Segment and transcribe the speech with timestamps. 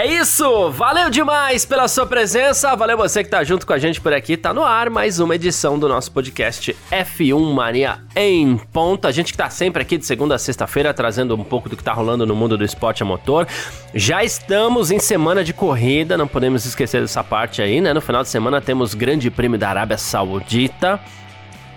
[0.00, 0.70] É isso!
[0.70, 4.34] Valeu demais pela sua presença, valeu você que tá junto com a gente por aqui.
[4.34, 9.08] Tá no ar mais uma edição do nosso podcast F1 Mania em ponta.
[9.08, 11.84] A gente que tá sempre aqui de segunda a sexta-feira trazendo um pouco do que
[11.84, 13.46] tá rolando no mundo do esporte a motor.
[13.94, 17.92] Já estamos em semana de corrida, não podemos esquecer dessa parte aí, né?
[17.92, 20.98] No final de semana temos Grande Prêmio da Arábia Saudita.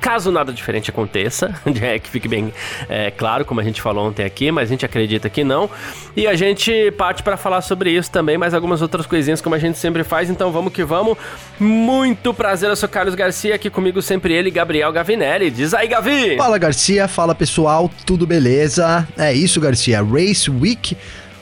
[0.03, 2.53] Caso nada diferente aconteça, é, que fique bem
[2.89, 5.69] é, claro, como a gente falou ontem aqui, mas a gente acredita que não.
[6.13, 9.57] E a gente parte para falar sobre isso também, mais algumas outras coisinhas como a
[9.57, 10.29] gente sempre faz.
[10.29, 11.17] Então vamos que vamos.
[11.57, 15.49] Muito prazer, eu sou Carlos Garcia, aqui comigo sempre ele, Gabriel Gavinelli.
[15.49, 16.35] Diz aí, Gavi!
[16.35, 17.07] Fala, Garcia.
[17.07, 17.89] Fala, pessoal.
[18.05, 19.07] Tudo beleza?
[19.17, 20.03] É isso, Garcia.
[20.03, 20.97] Race Week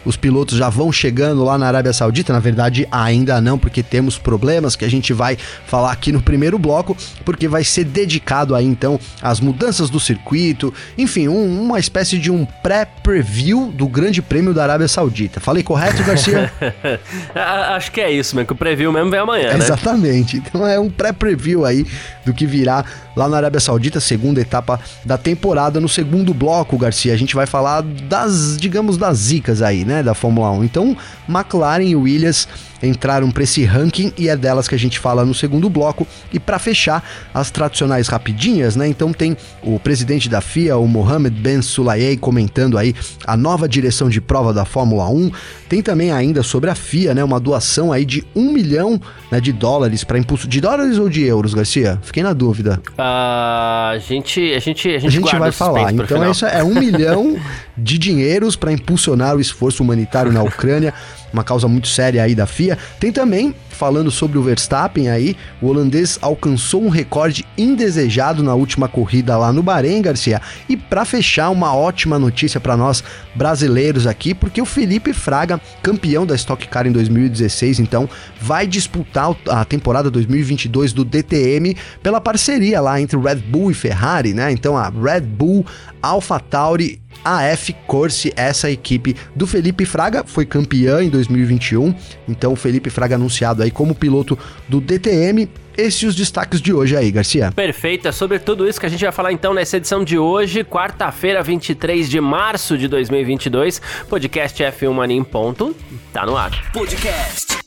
[0.05, 4.17] os pilotos já vão chegando lá na Arábia Saudita, na verdade ainda não, porque temos
[4.17, 8.65] problemas que a gente vai falar aqui no primeiro bloco, porque vai ser dedicado aí
[8.65, 14.53] então às mudanças do circuito, enfim, um, uma espécie de um pré-preview do Grande Prêmio
[14.53, 15.39] da Arábia Saudita.
[15.39, 16.51] Falei correto, Garcia?
[17.75, 19.57] Acho que é isso, mesmo, que o preview mesmo vem amanhã, né?
[19.57, 20.37] Exatamente.
[20.37, 21.85] Então é um pré-preview aí
[22.25, 25.79] do que virá lá na Arábia Saudita, segunda etapa da temporada.
[25.79, 30.13] No segundo bloco, Garcia, a gente vai falar das, digamos, das zicas aí, né, da
[30.13, 30.63] Fórmula 1.
[30.63, 32.47] Então, McLaren e Williams
[32.87, 36.07] entraram para esse ranking e é delas que a gente fala no segundo bloco.
[36.31, 38.87] E para fechar, as tradicionais rapidinhas, né?
[38.87, 44.09] Então tem o presidente da FIA, o Mohamed Ben Sulayeh, comentando aí a nova direção
[44.09, 45.31] de prova da Fórmula 1.
[45.69, 47.23] Tem também ainda sobre a FIA, né?
[47.23, 48.99] Uma doação aí de um milhão
[49.31, 50.47] né, de dólares para impulso.
[50.47, 51.99] De dólares ou de euros, Garcia?
[52.01, 52.81] Fiquei na dúvida.
[52.91, 55.93] Uh, a gente, a gente, a gente, a gente vai falar.
[55.93, 57.37] Então isso é um milhão
[57.77, 60.93] de dinheiros para impulsionar o esforço humanitário na Ucrânia
[61.33, 62.77] uma causa muito séria aí da FIA.
[62.99, 68.87] Tem também, falando sobre o Verstappen aí, o holandês alcançou um recorde indesejado na última
[68.87, 70.39] corrida lá no Bahrein, Garcia.
[70.69, 73.03] E para fechar, uma ótima notícia para nós
[73.33, 78.07] brasileiros aqui, porque o Felipe Fraga, campeão da Stock Car em 2016, então
[78.39, 84.31] vai disputar a temporada 2022 do DTM pela parceria lá entre Red Bull e Ferrari,
[84.31, 84.51] né?
[84.51, 85.65] Então a Red Bull,
[86.03, 91.93] AlphaTauri AF Corse, essa equipe do Felipe Fraga, foi campeã em 2021.
[92.27, 94.37] Então, o Felipe Fraga anunciado aí como piloto
[94.67, 95.49] do DTM.
[95.77, 97.51] Esses os destaques de hoje aí, Garcia.
[97.51, 100.63] Perfeito, é sobre tudo isso que a gente vai falar então nessa edição de hoje,
[100.63, 103.81] quarta-feira, 23 de março de 2022.
[104.09, 105.75] Podcast F1 Mania em ponto,
[106.11, 106.71] tá no ar.
[106.71, 107.57] Podcast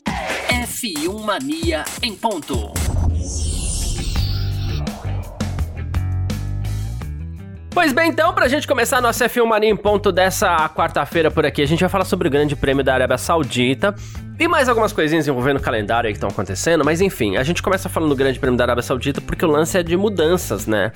[0.47, 2.71] F1 Mania em ponto.
[7.71, 11.45] Pois bem, então, pra gente começar a nossa F1 Mania em ponto dessa quarta-feira por
[11.45, 13.93] aqui, a gente vai falar sobre o Grande Prêmio da Arábia Saudita
[14.37, 17.63] e mais algumas coisinhas envolvendo o calendário aí que estão acontecendo, mas enfim, a gente
[17.63, 20.91] começa falando do Grande Prêmio da Arábia Saudita porque o lance é de mudanças, né?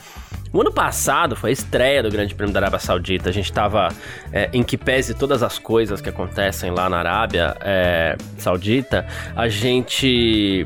[0.51, 3.89] O ano passado foi a estreia do Grande Prêmio da Arábia Saudita, a gente tava
[4.33, 9.05] é, em que pese todas as coisas que acontecem lá na Arábia é, Saudita,
[9.35, 10.65] a gente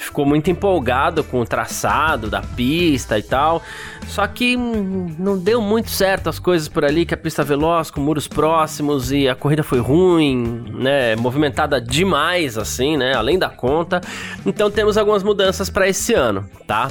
[0.00, 3.62] ficou muito empolgado com o traçado da pista e tal.
[4.06, 8.00] Só que não deu muito certo as coisas por ali, que a pista veloz, com
[8.00, 11.16] muros próximos e a corrida foi ruim, né?
[11.16, 13.14] Movimentada demais, assim, né?
[13.14, 14.00] Além da conta.
[14.46, 16.88] Então temos algumas mudanças para esse ano, tá?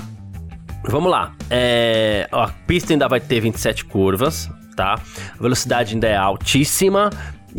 [0.83, 1.33] Vamos lá.
[1.49, 4.99] É, a pista ainda vai ter 27 curvas, tá?
[5.37, 7.09] A velocidade ainda é altíssima,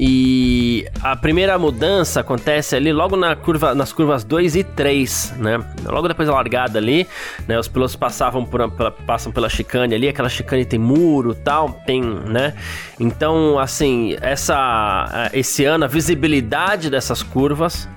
[0.01, 5.59] e a primeira mudança acontece ali logo na curva, nas curvas 2 e 3, né?
[5.85, 7.05] Logo depois da largada ali,
[7.49, 7.59] né?
[7.59, 8.71] Os pilotos passavam por,
[9.05, 12.55] passam pela chicane ali, aquela chicane tem muro tal, tem, né?
[13.01, 17.89] Então, assim, essa, esse ano a visibilidade dessas curvas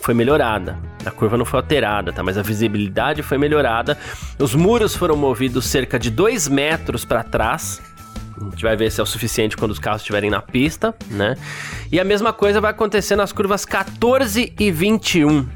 [0.00, 0.76] foi melhorada.
[1.04, 2.24] A curva não foi alterada, tá?
[2.24, 3.96] Mas a visibilidade foi melhorada.
[4.36, 7.80] Os muros foram movidos cerca de 2 metros para trás,
[8.40, 11.36] a gente vai ver se é o suficiente quando os carros estiverem na pista, né?
[11.90, 15.46] E a mesma coisa vai acontecer nas curvas 14 e 21.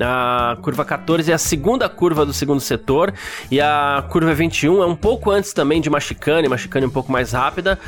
[0.00, 3.12] A curva 14 é a segunda curva do segundo setor
[3.50, 6.90] e a curva 21 é um pouco antes também de uma chicane, uma chicane um
[6.90, 7.78] pouco mais rápida.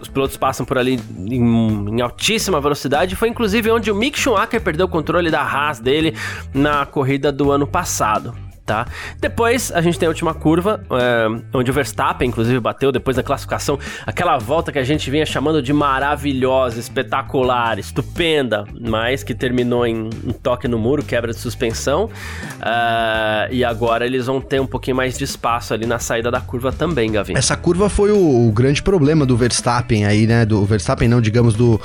[0.00, 3.16] Os pilotos passam por ali em, em altíssima velocidade.
[3.16, 6.14] Foi inclusive onde o Mick Schumacher perdeu o controle da Haas dele
[6.52, 8.86] na corrida do ano passado tá?
[9.20, 13.22] Depois a gente tem a última curva, é, onde o Verstappen, inclusive, bateu depois da
[13.22, 19.86] classificação, aquela volta que a gente vinha chamando de maravilhosa, espetacular, estupenda, mas que terminou
[19.86, 22.04] em, em toque no muro, quebra de suspensão.
[22.04, 26.40] Uh, e agora eles vão ter um pouquinho mais de espaço ali na saída da
[26.40, 27.34] curva também, Gavin.
[27.36, 30.44] Essa curva foi o, o grande problema do Verstappen aí, né?
[30.44, 31.80] Do Verstappen, não, digamos, do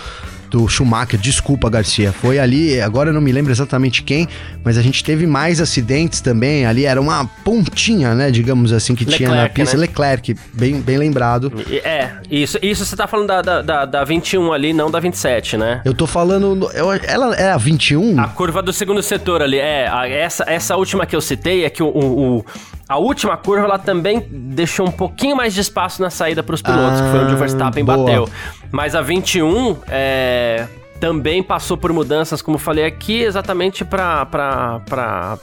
[0.50, 1.20] do Schumacher.
[1.20, 2.12] Desculpa, Garcia.
[2.12, 4.28] Foi ali, agora eu não me lembro exatamente quem,
[4.64, 6.66] mas a gente teve mais acidentes também.
[6.66, 8.32] Ali era uma pontinha, né?
[8.32, 9.78] Digamos assim, que Leclerc, tinha na pista.
[9.78, 9.82] Né?
[9.82, 11.52] Leclerc, bem, bem lembrado.
[11.84, 15.58] É, isso, isso você tá falando da, da, da, da 21 ali, não da 27,
[15.58, 15.82] né?
[15.86, 16.70] Eu tô falando.
[16.74, 18.20] Eu, ela é a 21?
[18.20, 19.58] A curva do segundo setor ali.
[19.58, 22.46] É, a, essa, essa última que eu citei é que o, o,
[22.90, 26.62] a última curva ela também deixou um pouquinho mais de espaço na saída para os
[26.64, 28.00] pilotos, ah, que foi onde o Verstappen boa.
[28.00, 28.28] bateu.
[28.72, 30.68] Mas a 21 é,
[31.00, 34.28] também passou por mudanças, como falei aqui, exatamente para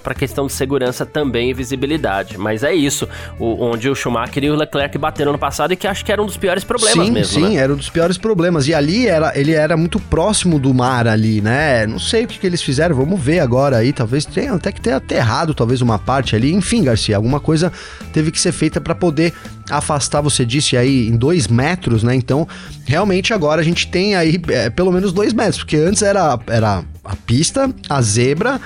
[0.05, 2.37] a questão de segurança também e visibilidade.
[2.37, 3.09] Mas é isso,
[3.39, 6.23] o, onde o Schumacher e o Leclerc bateram no passado e que acho que era
[6.23, 7.41] um dos piores problemas sim, mesmo.
[7.41, 7.63] Sim, né?
[7.63, 8.69] era um dos piores problemas.
[8.69, 11.87] E ali era, ele era muito próximo do mar ali, né?
[11.87, 13.93] Não sei o que, que eles fizeram, vamos ver agora aí.
[13.93, 16.53] Talvez tenha até que ter aterrado talvez uma parte ali.
[16.53, 17.73] Enfim, Garcia, alguma coisa
[18.13, 19.33] teve que ser feita para poder
[19.71, 22.15] afastar, você disse aí, em dois metros, né?
[22.15, 22.47] Então,
[22.85, 26.85] realmente agora a gente tem aí é, pelo menos dois metros, porque antes era, era
[27.05, 28.61] a pista, a zebra,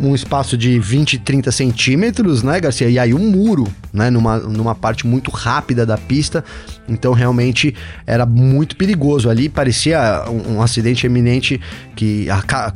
[0.00, 2.88] um espaço de 20, 30 centímetros, né, Garcia?
[2.88, 6.44] E aí um muro, né, numa, numa parte muito rápida da pista.
[6.88, 7.74] Então realmente
[8.06, 11.60] era muito perigoso ali, parecia um, um acidente eminente
[11.94, 12.72] que, a,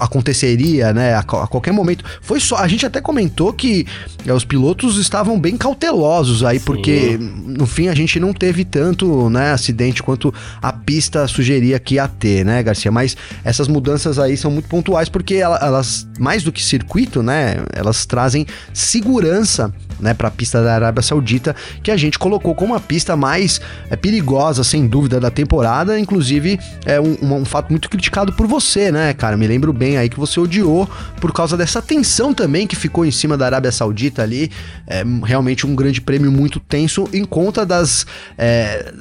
[0.00, 2.04] aconteceria, né, a, a, qualquer momento.
[2.20, 3.86] Foi só, a gente até comentou que
[4.26, 6.64] é, os pilotos estavam bem cautelosos aí, Sim.
[6.64, 11.94] porque no fim a gente não teve tanto, né, acidente quanto a pista sugeria que
[11.94, 12.90] ia ter, né, Garcia?
[12.90, 18.04] Mas essas mudanças aí são muito pontuais porque elas, mais do que circuito, né, elas
[18.04, 22.80] trazem segurança né, para a pista da Arábia Saudita, que a gente colocou como a
[22.80, 23.60] pista mais
[23.90, 25.98] é, perigosa, sem dúvida, da temporada.
[25.98, 29.36] Inclusive, é um, um, fato muito criticado por você, né, cara?
[29.36, 30.88] Me lembro bem aí que você odiou
[31.20, 34.50] por causa dessa tensão também que ficou em cima da Arábia Saudita ali.
[34.86, 38.06] É realmente um grande prêmio muito tenso em conta das.
[38.36, 38.92] É,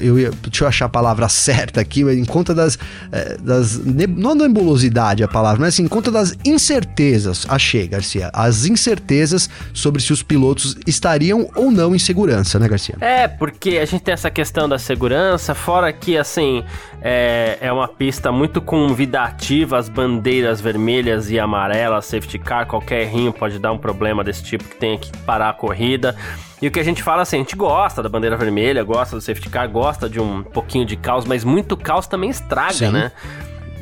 [0.00, 2.78] eu ia, deixa eu achar a palavra certa aqui, em conta das.
[3.12, 3.80] É, das
[4.16, 7.46] não nebulosidade a palavra, mas assim, em conta das incertezas.
[7.48, 8.30] Achei, Garcia.
[8.32, 12.96] As incertezas sobre se os pilotos estariam ou não em segurança, né, Garcia?
[13.00, 16.64] É, porque a gente tem essa questão da segurança, fora que, assim,
[17.00, 23.32] é, é uma pista muito convidativa, as bandeiras vermelhas e amarelas, safety car, qualquer errinho
[23.32, 26.16] pode dar um problema desse tipo que tenha que parar a corrida.
[26.60, 29.20] E o que a gente fala assim, a gente gosta da bandeira vermelha, gosta do
[29.20, 32.90] safety car, gosta de um pouquinho de caos, mas muito caos também estraga, Sim.
[32.90, 33.12] né?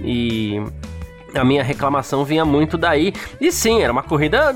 [0.02, 0.60] E
[1.34, 3.12] a minha reclamação vinha muito daí.
[3.40, 4.54] E sim, era uma corrida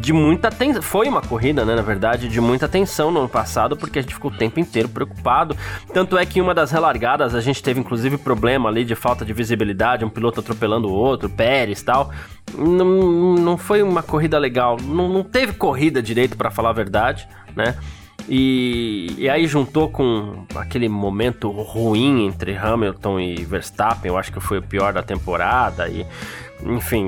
[0.00, 0.82] de muita tensão.
[0.82, 4.14] Foi uma corrida, né, na verdade, de muita tensão no ano passado, porque a gente
[4.14, 5.56] ficou o tempo inteiro preocupado.
[5.92, 9.24] Tanto é que em uma das relargadas a gente teve inclusive problema ali de falta
[9.24, 12.10] de visibilidade, um piloto atropelando o outro, Pérez e tal.
[12.56, 14.76] Não, não foi uma corrida legal.
[14.82, 17.76] Não, não teve corrida direito, para falar a verdade, né?
[18.28, 24.40] E, e aí juntou com aquele momento ruim entre Hamilton e Verstappen, eu acho que
[24.40, 26.06] foi o pior da temporada e
[26.64, 27.04] enfim,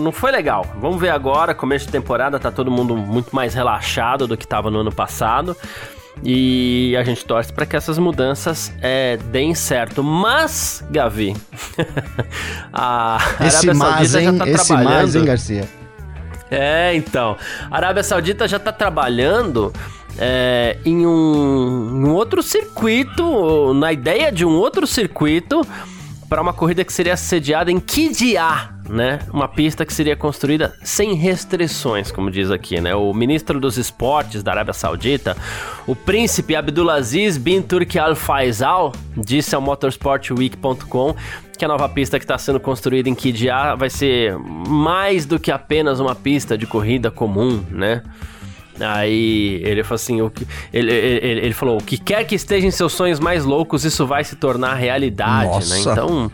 [0.00, 0.64] não foi legal.
[0.80, 4.70] Vamos ver agora, começo de temporada, tá todo mundo muito mais relaxado do que estava
[4.70, 5.54] no ano passado.
[6.24, 10.02] E a gente torce para que essas mudanças é, deem certo.
[10.02, 11.36] Mas, Gavi,
[12.72, 14.24] a Esse Arábia Saudita hein?
[14.24, 14.94] já tá Esse trabalhando.
[14.94, 15.68] Mais, hein, Garcia?
[16.50, 17.36] É, então.
[17.70, 19.72] A Arábia Saudita já está trabalhando
[20.18, 25.60] é, em, um, um outro circuito, na ideia de um outro circuito
[26.28, 29.20] para uma corrida que seria sediada em Kidia, né?
[29.32, 32.94] Uma pista que seria construída sem restrições, como diz aqui, né?
[32.94, 35.36] O ministro dos esportes da Arábia Saudita,
[35.86, 41.14] o príncipe Abdulaziz bin Turki Al Faisal, disse ao motorsportweek.com
[41.56, 45.50] que a nova pista que está sendo construída em Kidia vai ser mais do que
[45.50, 48.02] apenas uma pista de corrida comum, né?
[48.80, 52.66] Aí ele falou assim: o que, ele, ele, ele, falou: o que quer que esteja
[52.66, 55.54] em seus sonhos mais loucos, isso vai se tornar realidade, né?
[55.54, 55.74] Nossa.
[55.74, 55.80] né?
[55.92, 56.32] Então.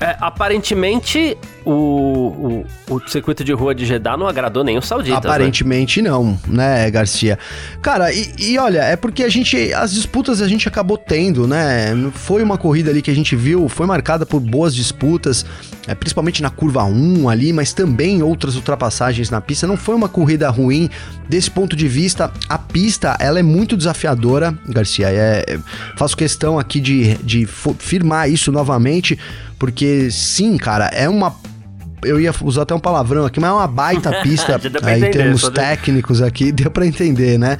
[0.00, 5.20] É, aparentemente, o, o, o, circuito de rua de Jeddah não agradou nem os sauditas.
[5.20, 5.28] Né?
[5.28, 6.08] Aparentemente né?
[6.08, 7.36] não, né, Garcia?
[7.82, 9.72] Cara, e, e, olha, é porque a gente.
[9.72, 11.88] As disputas a gente acabou tendo, né?
[12.12, 15.44] Foi uma corrida ali que a gente viu, foi marcada por boas disputas,
[15.88, 19.66] é, principalmente na curva 1 ali, mas também outras ultrapassagens na pista.
[19.66, 20.88] Não foi uma corrida ruim.
[21.28, 25.10] Desse ponto de vista, a pista ela é muito desafiadora, Garcia.
[25.10, 25.58] É,
[25.96, 29.18] faço questão aqui de, de firmar isso novamente
[29.58, 31.34] porque sim, cara, é uma
[32.04, 35.48] eu ia usar até um palavrão aqui, mas é uma baita pista aí, em termos
[35.48, 37.58] técnicos aqui, deu para entender, né?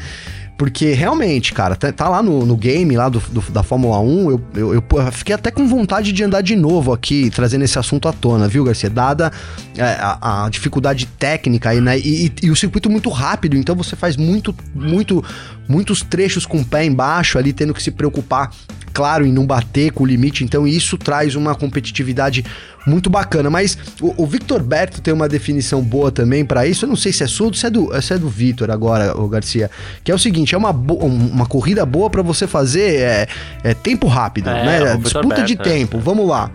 [0.56, 4.30] Porque realmente, cara, tá, tá lá no, no, game lá do, do, da Fórmula 1,
[4.30, 8.08] eu, eu, eu, fiquei até com vontade de andar de novo aqui, trazendo esse assunto
[8.08, 8.90] à tona, viu, Garcia?
[8.90, 9.30] Dada
[9.76, 11.96] é, a, a, dificuldade técnica aí, né?
[11.96, 15.24] E, e, e, o circuito muito rápido, então você faz muito, muito,
[15.68, 18.50] muitos trechos com o pé embaixo ali, tendo que se preocupar
[18.92, 22.44] claro em não bater com o limite, então isso traz uma competitividade
[22.86, 23.50] muito bacana.
[23.50, 26.84] Mas o, o Victor Berto tem uma definição boa também para isso.
[26.84, 29.28] Eu não sei se é sua se é do, se é do Victor agora, o
[29.28, 29.70] Garcia.
[30.02, 33.28] Que é o seguinte: é uma, uma corrida boa para você fazer é,
[33.62, 34.96] é, tempo rápido, é, né?
[34.96, 35.56] Disputa Berto, de é.
[35.56, 35.98] tempo.
[35.98, 36.50] Vamos lá.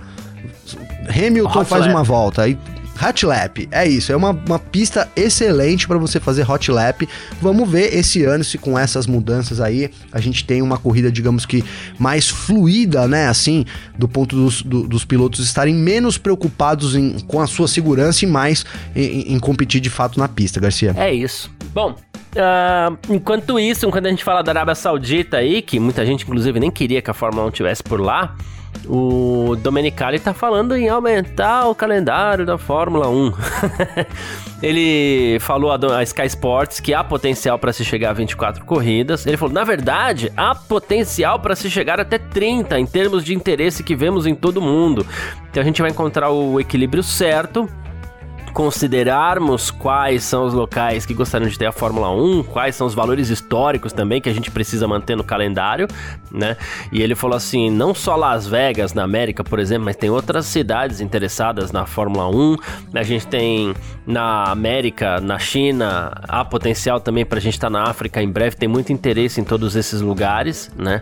[1.10, 1.92] Hamilton faz lap.
[1.92, 2.58] uma volta, aí
[3.02, 7.08] Hot Lap, é isso, é uma, uma pista excelente para você fazer Hot Lap.
[7.42, 11.46] Vamos ver esse ano se com essas mudanças aí a gente tem uma corrida, digamos
[11.46, 11.64] que
[11.98, 13.28] mais fluida, né?
[13.28, 13.66] Assim,
[13.98, 18.28] do ponto dos, do, dos pilotos estarem menos preocupados em, com a sua segurança e
[18.28, 20.94] mais em, em competir de fato na pista, Garcia.
[20.98, 21.52] É isso.
[21.74, 21.96] Bom,
[22.34, 26.60] Uh, enquanto isso, quando a gente fala da Arábia Saudita aí, que muita gente inclusive
[26.60, 28.36] nem queria que a Fórmula 1 tivesse por lá,
[28.86, 33.34] o Domenicali tá falando em aumentar o calendário da Fórmula 1.
[34.62, 39.26] ele falou a, Sky Sports que há potencial para se chegar a 24 corridas.
[39.26, 43.84] Ele falou, na verdade, há potencial para se chegar até 30 em termos de interesse
[43.84, 45.06] que vemos em todo mundo.
[45.50, 47.70] Então a gente vai encontrar o equilíbrio certo
[48.54, 52.94] considerarmos quais são os locais que gostariam de ter a Fórmula 1, quais são os
[52.94, 55.88] valores históricos também que a gente precisa manter no calendário,
[56.32, 56.56] né?
[56.92, 60.46] E ele falou assim: não só Las Vegas na América, por exemplo, mas tem outras
[60.46, 62.58] cidades interessadas na Fórmula 1.
[62.94, 63.74] A gente tem
[64.06, 68.30] na América, na China, há potencial também para a gente estar tá na África em
[68.30, 71.02] breve, tem muito interesse em todos esses lugares, né?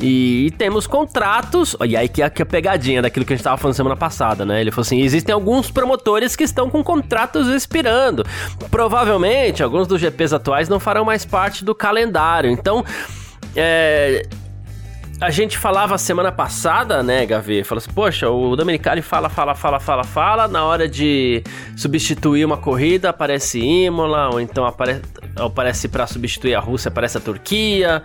[0.00, 1.76] E, temos contratos.
[1.86, 3.96] E aí que é, que é a pegadinha daquilo que a gente estava falando semana
[3.96, 4.60] passada, né?
[4.60, 8.24] Ele falou assim: existem alguns promotores que estão com contratos expirando.
[8.70, 12.50] Provavelmente, alguns dos GPs atuais não farão mais parte do calendário.
[12.50, 12.84] Então,
[13.54, 14.26] é,
[15.20, 17.62] a gente falava semana passada, né, Gavi?
[17.62, 20.48] Falou assim, poxa, o Dominicali fala, fala, fala, fala, fala.
[20.48, 21.44] Na hora de
[21.76, 28.02] substituir uma corrida, aparece Imola, ou então aparece para substituir a Rússia, aparece a Turquia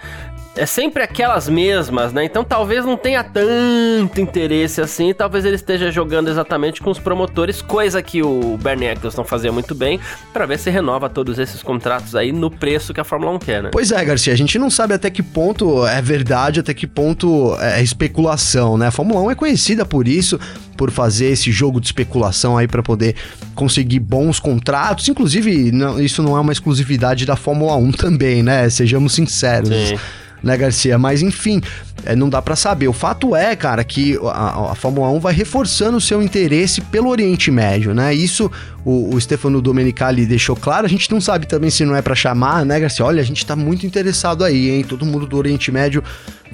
[0.57, 2.25] é sempre aquelas mesmas, né?
[2.25, 7.61] Então talvez não tenha tanto interesse assim, talvez ele esteja jogando exatamente com os promotores,
[7.61, 9.99] coisa que o Bernie Eccleston fazia muito bem,
[10.33, 13.63] para ver se renova todos esses contratos aí no preço que a Fórmula 1 quer,
[13.63, 13.69] né?
[13.71, 17.55] Pois é, Garcia, a gente não sabe até que ponto é verdade, até que ponto
[17.59, 18.87] é especulação, né?
[18.87, 20.39] A Fórmula 1 é conhecida por isso,
[20.75, 23.15] por fazer esse jogo de especulação aí para poder
[23.55, 25.07] conseguir bons contratos.
[25.07, 28.69] Inclusive, não, isso não é uma exclusividade da Fórmula 1 também, né?
[28.69, 29.69] Sejamos sinceros.
[29.69, 29.97] Sim
[30.43, 30.97] né, Garcia?
[30.97, 31.61] Mas enfim,
[32.05, 32.87] é, não dá para saber.
[32.87, 37.09] O fato é, cara, que a, a, Fórmula 1 vai reforçando o seu interesse pelo
[37.09, 38.13] Oriente Médio, né?
[38.13, 38.51] Isso
[38.87, 40.85] o, o Stefano Domenicali deixou claro.
[40.85, 43.03] A gente não sabe também se não é para chamar, né, Garcia?
[43.03, 44.85] Olha, a gente tá muito interessado aí, hein?
[44.87, 46.01] Todo mundo do Oriente Médio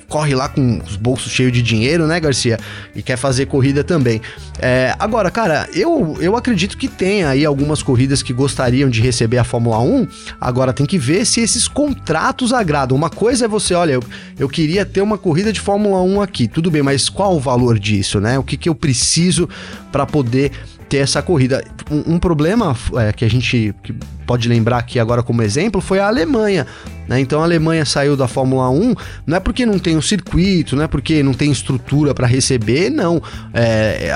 [0.10, 2.58] corre lá com os bolsos cheios de dinheiro, né, Garcia?
[2.96, 4.20] E quer fazer corrida também.
[4.60, 9.38] É, agora, cara, eu, eu acredito que tem aí algumas corridas que gostariam de receber
[9.38, 10.08] a Fórmula 1.
[10.42, 12.98] Agora tem que ver se esses contratos agradam.
[12.98, 14.04] Uma coisa é você, olha, eu,
[14.40, 16.48] eu queria ter uma corrida de Fórmula 1 aqui.
[16.48, 18.40] Tudo bem, mas qual o valor disso, né?
[18.40, 19.48] O que, que eu preciso
[19.92, 20.52] para poder
[20.84, 21.64] ter essa corrida.
[21.90, 23.94] Um, um problema é, que a gente que
[24.26, 26.66] pode lembrar aqui agora como exemplo foi a Alemanha.
[27.08, 27.20] Né?
[27.20, 28.96] Então a Alemanha saiu da Fórmula 1,
[29.28, 32.90] não é porque não tem um circuito, não é porque não tem estrutura para receber,
[32.90, 33.22] não.
[33.54, 34.12] É,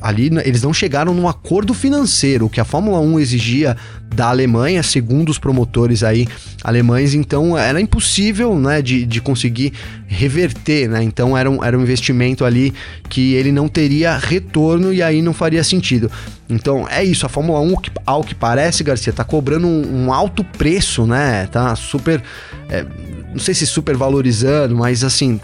[0.00, 2.46] ali eles não chegaram num acordo financeiro.
[2.46, 3.76] O que a Fórmula 1 exigia
[4.14, 6.26] da Alemanha, segundo os promotores aí
[6.64, 9.72] alemães, então era impossível né, de, de conseguir
[10.06, 11.02] reverter, né?
[11.02, 12.74] Então era um, era um investimento ali
[13.08, 16.10] que ele não teria retorno e aí não faria sentido.
[16.48, 20.42] Então é isso, a Fórmula 1, ao que parece, Garcia, tá cobrando um, um alto
[20.42, 21.46] preço, né?
[21.46, 22.22] Tá super.
[22.68, 22.84] É,
[23.30, 25.38] não sei se super valorizando, mas assim,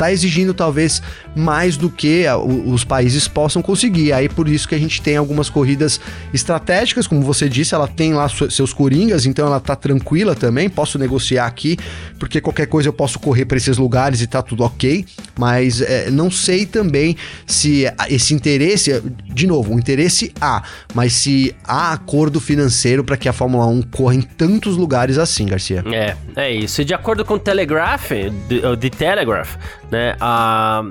[0.00, 1.02] tá exigindo talvez
[1.36, 2.24] mais do que
[2.64, 4.14] os países possam conseguir.
[4.14, 6.00] Aí por isso que a gente tem algumas corridas
[6.32, 10.98] estratégicas, como você disse, ela tem lá seus coringas, então ela tá tranquila também, posso
[10.98, 11.76] negociar aqui,
[12.18, 15.04] porque qualquer coisa eu posso correr para esses lugares e tá tudo ok,
[15.38, 17.14] mas é, não sei também
[17.46, 20.62] se esse interesse, de novo, o interesse há,
[20.94, 25.44] mas se há acordo financeiro para que a Fórmula 1 corra em tantos lugares assim,
[25.44, 25.84] Garcia.
[25.92, 26.80] É, é isso.
[26.80, 28.08] E de acordo com o Telegraph,
[28.48, 29.56] The Telegraph,
[29.90, 30.16] né?
[30.20, 30.82] A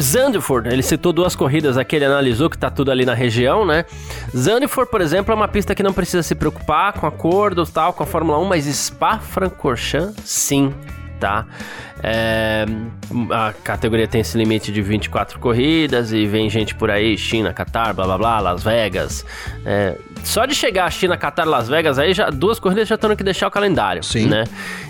[0.00, 3.84] Zandvoort, ele citou duas corridas aqui, ele analisou que tá tudo ali na região, né?
[4.36, 8.04] Zandvoort, por exemplo, é uma pista que não precisa se preocupar com acordos tal, com
[8.04, 10.72] a Fórmula 1, mas Spa-Francorchamps, sim.
[11.18, 11.46] tá?
[12.02, 12.64] É,
[13.30, 17.94] a categoria tem esse limite de 24 corridas e vem gente por aí, China, Qatar,
[17.94, 19.24] blá blá blá, Las Vegas.
[19.64, 23.14] É, só de chegar a China, Qatar, Las Vegas, aí já duas corridas já estão
[23.16, 24.26] que deixar o calendário, Sim.
[24.26, 24.44] né?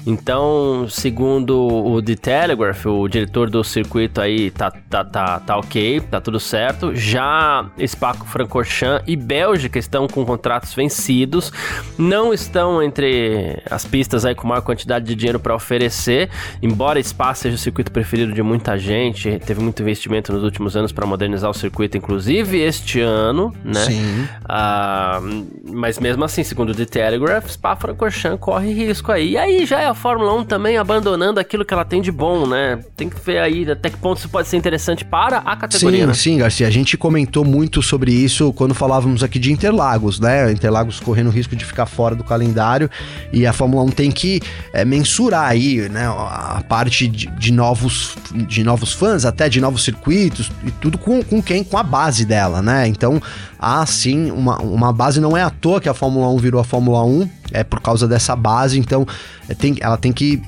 [0.06, 6.00] Então, segundo o The Telegraph, o diretor do circuito aí tá, tá, tá, tá ok,
[6.00, 6.94] tá tudo certo.
[6.94, 11.52] Já Spa-Francorchamps e Bélgica estão com contratos vencidos,
[11.96, 16.30] não estão entre as pistas aí com maior quantidade de dinheiro para oferecer,
[16.62, 20.92] embora Spa seja o circuito preferido de muita gente, teve muito investimento nos últimos anos
[20.92, 23.84] para modernizar o circuito, inclusive este ano, né?
[23.84, 24.28] Sim.
[24.44, 25.20] Ah,
[25.64, 29.30] mas mesmo assim, segundo o The Telegraph, Spa-Francorchamps corre risco aí.
[29.30, 32.46] E aí já é a Fórmula 1 também abandonando aquilo que ela tem de bom,
[32.46, 32.82] né?
[32.96, 36.00] Tem que ver aí até que ponto isso pode ser interessante para a categoria.
[36.00, 36.14] Sim, né?
[36.14, 36.66] sim, Garcia.
[36.66, 40.50] A gente comentou muito sobre isso quando falávamos aqui de Interlagos, né?
[40.50, 42.90] Interlagos correndo risco de ficar fora do calendário
[43.32, 44.40] e a Fórmula 1 tem que
[44.72, 46.06] é, mensurar aí, né?
[46.06, 51.22] A parte de, de, novos, de novos fãs, até de novos circuitos e tudo com,
[51.22, 51.62] com quem?
[51.64, 52.86] Com a base dela, né?
[52.88, 53.20] Então
[53.58, 56.64] há sim uma, uma base, não é à toa que a Fórmula 1 virou a
[56.64, 59.06] Fórmula 1, é por causa dessa base, então
[59.48, 60.42] é, tem, ela tem que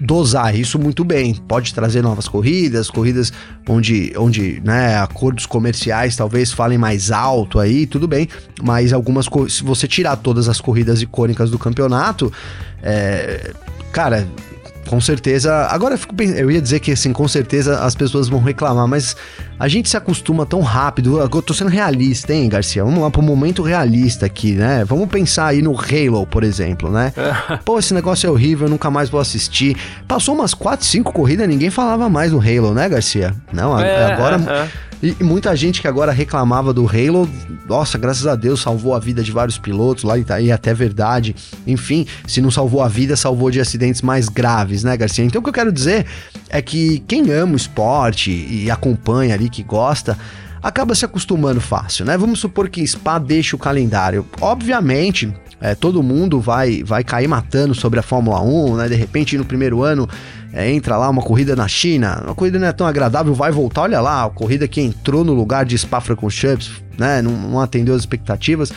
[0.00, 1.34] dosar isso muito bem.
[1.34, 3.32] Pode trazer novas corridas, corridas
[3.68, 8.28] onde, onde né, acordos comerciais talvez falem mais alto aí, tudo bem.
[8.62, 12.32] Mas algumas se você tirar todas as corridas icônicas do campeonato,
[12.82, 13.52] é,
[13.92, 14.26] cara,
[14.86, 15.66] com certeza.
[15.66, 19.16] Agora eu, fico, eu ia dizer que assim, com certeza as pessoas vão reclamar, mas
[19.58, 21.18] a gente se acostuma tão rápido.
[21.18, 22.84] Eu tô sendo realista, hein, Garcia?
[22.84, 24.84] Vamos lá pro momento realista aqui, né?
[24.84, 27.12] Vamos pensar aí no Halo, por exemplo, né?
[27.64, 29.76] Pô, esse negócio é horrível, eu nunca mais vou assistir.
[30.06, 33.34] Passou umas 4, 5 corridas, ninguém falava mais do Halo, né, Garcia?
[33.52, 34.36] Não, é, agora.
[34.36, 34.86] É, é.
[35.02, 37.28] E, muita gente que agora reclamava do Halo,
[37.68, 40.72] nossa, graças a Deus salvou a vida de vários pilotos lá e tá aí até
[40.72, 41.36] verdade.
[41.66, 45.24] Enfim, se não salvou a vida, salvou de acidentes mais graves, né, Garcia?
[45.24, 46.06] Então o que eu quero dizer
[46.48, 50.16] é que quem ama o esporte e acompanha ali, que gosta,
[50.62, 52.16] acaba se acostumando fácil, né?
[52.16, 54.26] Vamos supor que Spa deixe o calendário.
[54.40, 58.88] Obviamente, é, todo mundo vai, vai cair matando sobre a Fórmula 1, né?
[58.88, 60.08] De repente, no primeiro ano,
[60.52, 63.82] é, entra lá uma corrida na China, uma corrida não é tão agradável, vai voltar,
[63.82, 68.00] olha lá, a corrida que entrou no lugar de Spa-Francorchamps, né, não, não atendeu as
[68.00, 68.72] expectativas,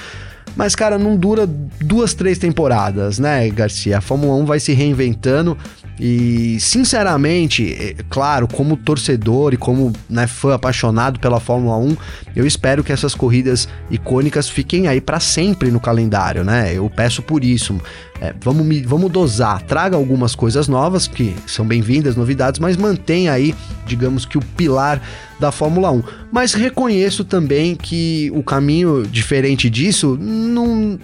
[0.56, 4.00] mas, cara, não dura duas, três temporadas, né, Garcia?
[4.00, 5.58] A Fórmula 1 vai se reinventando
[6.00, 11.98] e, sinceramente, é, claro, como torcedor e como né, fã apaixonado pela Fórmula 1,
[12.36, 16.74] eu espero que essas corridas icônicas fiquem aí para sempre no calendário, né?
[16.74, 17.80] Eu peço por isso.
[18.22, 23.54] É, vamos, vamos dosar, traga algumas coisas novas, que são bem-vindas, novidades, mas mantenha aí,
[23.86, 25.02] digamos que o pilar
[25.40, 26.04] da Fórmula 1.
[26.32, 30.98] Mas reconheço também que o caminho diferente disso não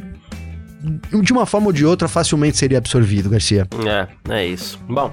[1.22, 3.68] de uma forma ou de outra, facilmente seria absorvido, Garcia.
[3.86, 4.80] É, é isso.
[4.88, 5.12] Bom,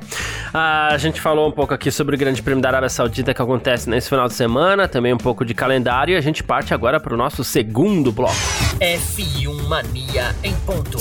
[0.53, 3.89] a gente falou um pouco aqui sobre o Grande Prêmio da Arábia Saudita que acontece
[3.89, 7.15] nesse final de semana, também um pouco de calendário, e a gente parte agora para
[7.15, 8.35] o nosso segundo bloco.
[8.81, 10.99] F1 Mania em ponto.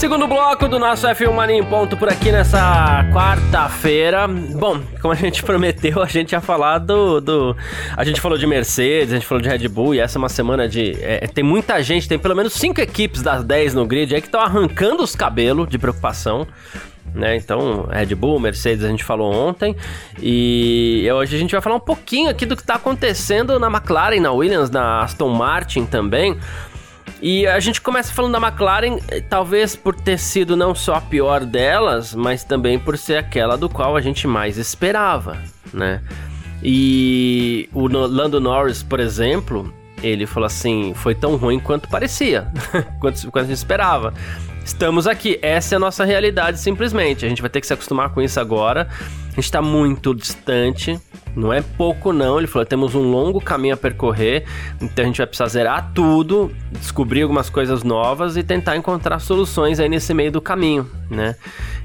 [0.00, 4.26] Segundo bloco do nosso F1 Mania em ponto por aqui nessa quarta-feira.
[4.26, 7.54] Bom, como a gente prometeu, a gente ia falar do, do,
[7.94, 10.30] A gente falou de Mercedes, a gente falou de Red Bull, e essa é uma
[10.30, 10.96] semana de.
[11.02, 14.28] É, tem muita gente, tem pelo menos cinco equipes das 10 no grid aí que
[14.28, 16.46] estão arrancando os cabelos de preocupação.
[17.14, 17.36] Né?
[17.36, 19.76] Então, Red Bull, Mercedes, a gente falou ontem.
[20.18, 24.20] E hoje a gente vai falar um pouquinho aqui do que está acontecendo na McLaren,
[24.20, 26.38] na Williams, na Aston Martin também.
[27.22, 31.00] E a gente começa falando da McLaren, eh, talvez por ter sido não só a
[31.00, 35.36] pior delas, mas também por ser aquela do qual a gente mais esperava,
[35.72, 36.00] né?
[36.62, 42.50] E o Lando Norris, por exemplo, ele falou assim: foi tão ruim quanto parecia,
[43.00, 44.14] quanto, quanto a gente esperava.
[44.64, 47.24] Estamos aqui, essa é a nossa realidade, simplesmente.
[47.24, 48.88] A gente vai ter que se acostumar com isso agora.
[49.40, 51.00] Gente está muito distante
[51.34, 52.38] não é pouco, não.
[52.38, 54.44] Ele falou: temos um longo caminho a percorrer,
[54.80, 59.78] então a gente vai precisar zerar tudo, descobrir algumas coisas novas e tentar encontrar soluções
[59.78, 61.36] aí nesse meio do caminho, né?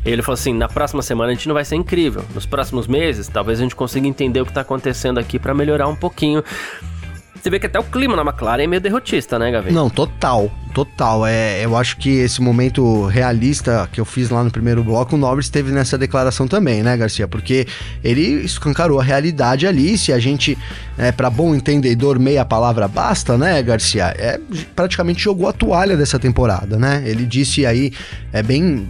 [0.04, 2.24] Ele falou assim: na próxima semana a gente não vai ser incrível.
[2.34, 5.88] Nos próximos meses, talvez a gente consiga entender o que está acontecendo aqui para melhorar
[5.88, 6.44] um pouquinho.
[7.46, 9.70] Você vê que até o clima na McLaren é meio derrotista, né, Gavin?
[9.70, 10.52] Não, total.
[10.74, 11.26] Total.
[11.28, 15.18] É, eu acho que esse momento realista que eu fiz lá no primeiro bloco, o
[15.18, 17.28] Norris teve nessa declaração também, né, Garcia?
[17.28, 17.68] Porque
[18.04, 19.96] ele escancarou a realidade ali.
[19.96, 20.58] Se a gente,
[20.98, 24.14] é, para bom entendedor, meia palavra basta, né, Garcia?
[24.18, 24.38] É,
[24.76, 27.04] praticamente jogou a toalha dessa temporada, né?
[27.06, 27.94] Ele disse aí,
[28.34, 28.86] é bem.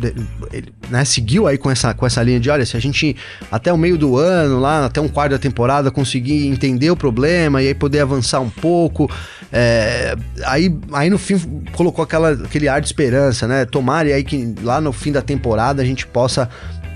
[0.51, 3.15] Ele, né, seguiu aí com essa, com essa linha de: olha, se a gente
[3.51, 7.61] até o meio do ano, lá até um quarto da temporada, conseguir entender o problema
[7.61, 9.09] e aí poder avançar um pouco.
[9.51, 11.37] É, aí, aí no fim
[11.73, 13.65] colocou aquela, aquele ar de esperança, né?
[13.65, 16.49] Tomara aí que lá no fim da temporada a gente possa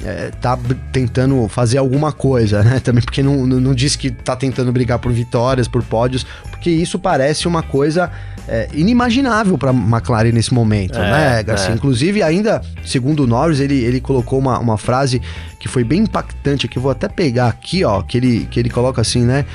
[0.04, 0.58] é, tá
[0.92, 2.80] tentando fazer alguma coisa, né?
[2.84, 6.70] Também porque não, não, não diz que tá tentando brigar por vitórias, por pódios, porque
[6.70, 8.10] isso parece uma coisa
[8.48, 11.72] é, inimaginável para McLaren nesse momento, é, né, Garcia?
[11.72, 11.76] É.
[11.76, 15.22] Inclusive, ainda, segundo o Norris, ele, ele colocou uma, uma frase
[15.60, 18.70] que foi bem impactante, que eu vou até pegar aqui, ó, que ele, que ele
[18.70, 19.46] coloca assim, né?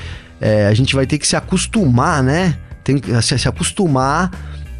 [0.45, 2.55] É, a gente vai ter que se acostumar, né?
[2.83, 4.29] Tem que se, se acostumar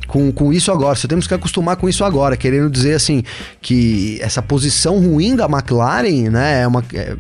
[0.08, 0.96] com, com isso agora.
[0.96, 3.24] Só temos que acostumar com isso agora, querendo dizer assim
[3.62, 7.16] que essa posição ruim da McLaren, né, é uma é,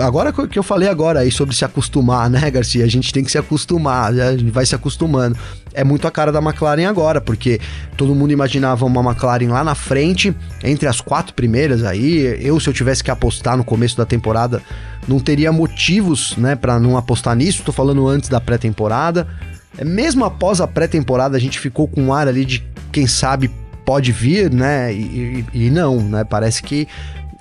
[0.00, 3.30] agora que eu falei agora aí sobre se acostumar, né, Garcia, a gente tem que
[3.30, 5.36] se acostumar, a gente vai se acostumando.
[5.74, 7.58] É muito a cara da McLaren agora, porque
[7.96, 12.38] todo mundo imaginava uma McLaren lá na frente, entre as quatro primeiras aí.
[12.40, 14.62] Eu, se eu tivesse que apostar no começo da temporada,
[15.08, 17.62] não teria motivos, né, para não apostar nisso.
[17.64, 19.26] Tô falando antes da pré-temporada.
[19.78, 23.50] É, mesmo após a pré-temporada, a gente ficou com um ar ali de quem sabe
[23.84, 24.92] pode vir, né?
[24.92, 26.24] E, e, e, não, né?
[26.24, 26.86] Parece que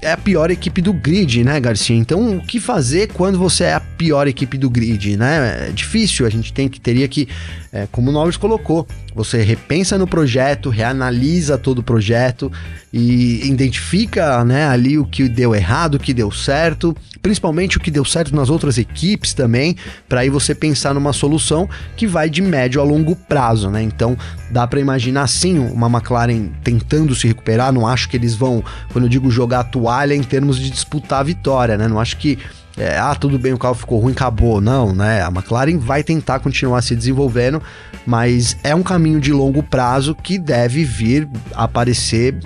[0.02, 1.96] é a pior equipe do grid, né, Garcia?
[1.96, 5.68] Então, o que fazer quando você é a pior equipe do grid, né?
[5.70, 7.28] É difícil, a gente tem que teria que,
[7.72, 12.52] é, como o Norris colocou, você repensa no projeto, reanalisa todo o projeto
[12.94, 17.92] e identifica, né, ali o que deu errado, o que deu certo, principalmente o que
[17.92, 19.76] deu certo nas outras equipes também,
[20.10, 23.82] para aí você pensar numa solução que vai de médio a longo prazo, né?
[23.82, 24.18] Então,
[24.50, 29.06] dá para imaginar sim uma McLaren tentando se recuperar, não acho que eles vão, quando
[29.06, 31.88] eu digo jogar a toalha em termos de disputar a vitória, né?
[31.88, 32.38] Não acho que
[32.78, 34.62] é, ah, tudo bem, o carro ficou ruim, acabou.
[34.62, 35.22] Não, né?
[35.22, 37.62] A McLaren vai tentar continuar se desenvolvendo,
[38.06, 42.38] mas é um caminho de longo prazo que deve vir a aparecer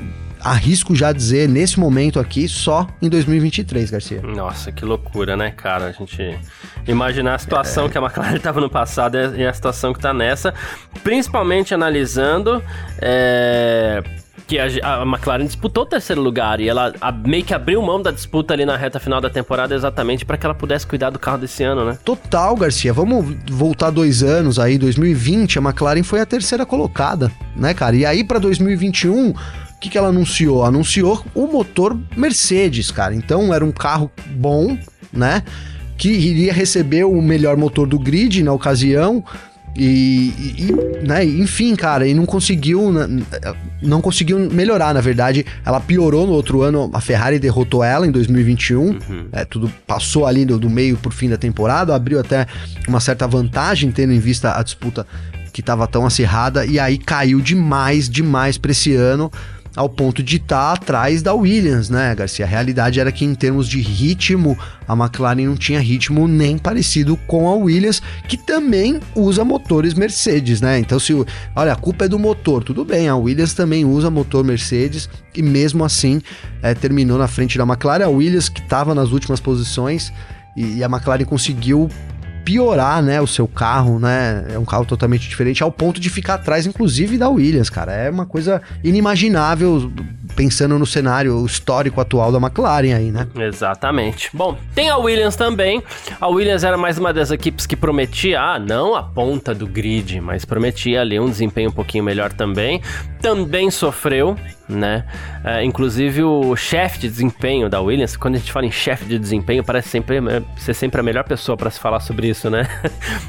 [0.45, 4.21] arrisco já dizer, nesse momento aqui, só em 2023, Garcia.
[4.21, 5.85] Nossa, que loucura, né, cara?
[5.85, 6.37] A gente
[6.87, 7.89] imaginar a situação é...
[7.89, 10.53] que a McLaren estava no passado e a situação que está nessa,
[11.03, 12.63] principalmente analisando.
[13.01, 14.03] É
[14.47, 18.01] que a, a, McLaren disputou o terceiro lugar e ela a, meio que abriu mão
[18.01, 21.19] da disputa ali na reta final da temporada exatamente para que ela pudesse cuidar do
[21.19, 21.97] carro desse ano, né?
[22.03, 22.93] Total, Garcia.
[22.93, 27.95] Vamos voltar dois anos aí, 2020, a McLaren foi a terceira colocada, né, cara?
[27.95, 29.33] E aí para 2021
[29.75, 30.63] o que, que ela anunciou?
[30.63, 33.13] Anunciou o motor Mercedes, cara.
[33.13, 34.77] Então era um carro bom,
[35.11, 35.43] né?
[35.97, 39.23] Que iria receber o melhor motor do grid na ocasião.
[39.77, 42.93] E, e, né, enfim, cara, e não conseguiu
[43.81, 48.11] não conseguiu melhorar, na verdade, ela piorou no outro ano, a Ferrari derrotou ela em
[48.11, 48.97] 2021, uhum.
[49.33, 52.47] é, tudo passou ali do, do meio por fim da temporada, abriu até
[52.87, 55.05] uma certa vantagem tendo em vista a disputa
[55.51, 59.31] que estava tão acirrada e aí caiu demais, demais para esse ano
[59.75, 62.45] ao ponto de estar atrás da Williams, né, Garcia?
[62.45, 64.57] A realidade era que, em termos de ritmo,
[64.87, 70.61] a McLaren não tinha ritmo nem parecido com a Williams, que também usa motores Mercedes,
[70.61, 70.79] né?
[70.79, 71.13] Então, se
[71.55, 75.41] olha, a culpa é do motor, tudo bem, a Williams também usa motor Mercedes e
[75.41, 76.21] mesmo assim
[76.61, 78.05] é, terminou na frente da McLaren.
[78.05, 80.11] A Williams, que estava nas últimas posições,
[80.55, 81.89] e, e a McLaren conseguiu
[82.45, 84.45] piorar, né, o seu carro, né?
[84.53, 87.91] É um carro totalmente diferente ao ponto de ficar atrás, inclusive, da Williams, cara.
[87.91, 89.91] É uma coisa inimaginável
[90.35, 93.27] pensando no cenário histórico atual da McLaren aí, né?
[93.35, 94.29] Exatamente.
[94.33, 95.81] Bom, tem a Williams também.
[96.19, 100.21] A Williams era mais uma das equipes que prometia, ah, não a ponta do grid,
[100.21, 102.81] mas prometia ali um desempenho um pouquinho melhor também.
[103.21, 105.05] Também sofreu, né?
[105.43, 109.19] É, inclusive o chefe de desempenho da Williams, quando a gente fala em chefe de
[109.19, 112.67] desempenho, parece sempre é, ser sempre a melhor pessoa para se falar sobre isso, né?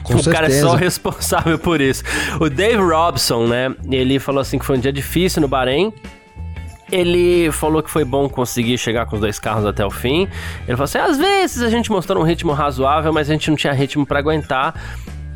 [0.02, 0.30] Com o certeza.
[0.30, 2.02] cara é só responsável por isso.
[2.40, 3.74] O Dave Robson, né?
[3.90, 5.92] Ele falou assim que foi um dia difícil no Bahrein,
[6.90, 10.28] ele falou que foi bom conseguir chegar com os dois carros até o fim.
[10.66, 13.56] Ele falou assim: às vezes a gente mostrou um ritmo razoável, mas a gente não
[13.56, 14.74] tinha ritmo para aguentar.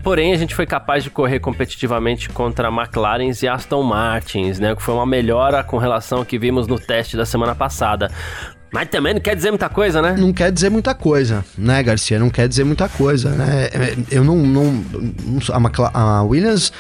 [0.03, 4.75] Porém, a gente foi capaz de correr competitivamente contra McLaren e Aston Martins, né?
[4.75, 8.11] Que foi uma melhora com relação ao que vimos no teste da semana passada.
[8.73, 10.15] Mas também não quer dizer muita coisa, né?
[10.17, 12.19] Não quer dizer muita coisa, né, Garcia?
[12.19, 13.69] Não quer dizer muita coisa, né?
[14.11, 14.37] Eu não.
[14.37, 14.85] não,
[15.53, 16.73] a, a Williams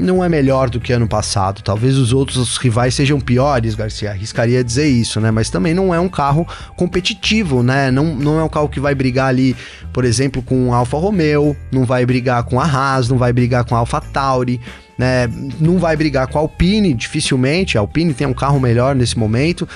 [0.00, 1.62] não é melhor do que ano passado.
[1.62, 4.10] Talvez os outros rivais sejam piores, Garcia.
[4.10, 5.30] Arriscaria dizer isso, né?
[5.30, 7.90] Mas também não é um carro competitivo, né?
[7.90, 9.54] Não, não é um carro que vai brigar ali,
[9.92, 13.64] por exemplo, com o Alfa Romeo, não vai brigar com a Haas, não vai brigar
[13.64, 14.60] com a Alfa Tauri.
[14.98, 17.78] Né, não vai brigar com a Alpine, dificilmente.
[17.78, 19.66] A Alpine tem um carro melhor nesse momento.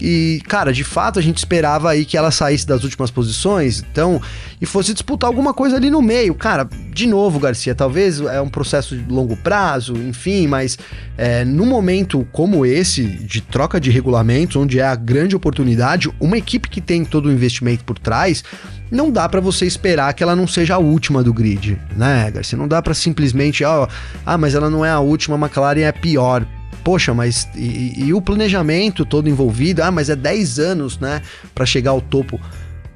[0.00, 4.20] E, cara, de fato a gente esperava aí que ela saísse das últimas posições, então,
[4.60, 6.34] e fosse disputar alguma coisa ali no meio.
[6.34, 10.78] Cara, de novo, Garcia, talvez é um processo de longo prazo, enfim, mas
[11.16, 16.68] é, momento como esse, de troca de regulamentos, onde é a grande oportunidade, uma equipe
[16.68, 18.42] que tem todo o investimento por trás,
[18.90, 22.58] não dá para você esperar que ela não seja a última do grid, né, Garcia?
[22.58, 23.86] Não dá para simplesmente, ó,
[24.26, 26.44] ah, mas ela não é a última, a McLaren é a pior
[26.82, 29.82] poxa, mas e, e, o planejamento todo envolvido?
[29.82, 31.22] Ah, mas é 10 anos, né,
[31.54, 32.40] para chegar ao topo.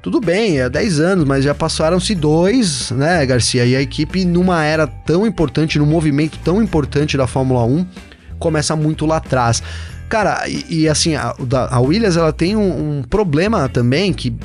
[0.01, 3.65] Tudo bem, é 10 anos, mas já passaram-se dois, né, Garcia?
[3.65, 7.85] E a equipe, numa era tão importante, num movimento tão importante da Fórmula 1,
[8.37, 9.63] começa muito lá atrás.
[10.07, 11.33] Cara, e, e assim, a,
[11.71, 14.35] a, Williams ela tem um, um problema também que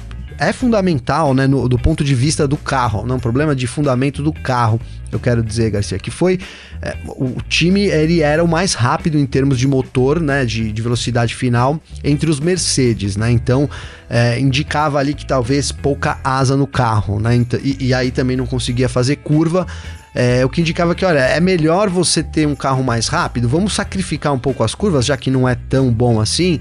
[0.40, 4.22] é fundamental, né, no, do ponto de vista do carro, não, um problema de fundamento
[4.22, 4.80] do carro,
[5.12, 6.38] eu quero dizer, Garcia, que foi
[6.80, 10.82] é, o time ele era o mais rápido em termos de motor, né, de, de
[10.82, 13.68] velocidade final entre os Mercedes, né, então
[14.08, 18.46] é, indicava ali que talvez pouca asa no carro, né, e, e aí também não
[18.46, 19.66] conseguia fazer curva,
[20.14, 23.74] é, o que indicava que, olha, é melhor você ter um carro mais rápido, vamos
[23.74, 26.58] sacrificar um pouco as curvas, já que não é tão bom assim,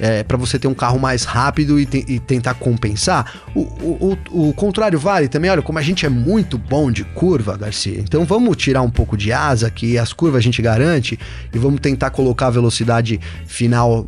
[0.00, 3.40] é, para você ter um carro mais rápido e, te, e tentar compensar.
[3.54, 7.04] O, o, o, o, contrário vale também, olha, como a gente é muito bom de
[7.04, 11.18] curva, Garcia, então vamos tirar um pouco de asa, que as curvas a gente garante,
[11.52, 14.06] e vamos tentar colocar a velocidade final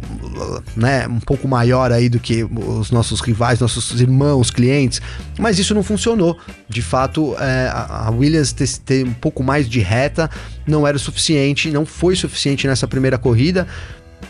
[0.76, 5.00] né, um pouco maior aí do que os nossos rivais, nossos irmãos, clientes,
[5.38, 6.38] mas isso não funcionou.
[6.68, 10.30] De fato, é, a Williams ter, ter um pouco mais de reta
[10.66, 13.66] não era o suficiente, não foi suficiente nessa primeira corrida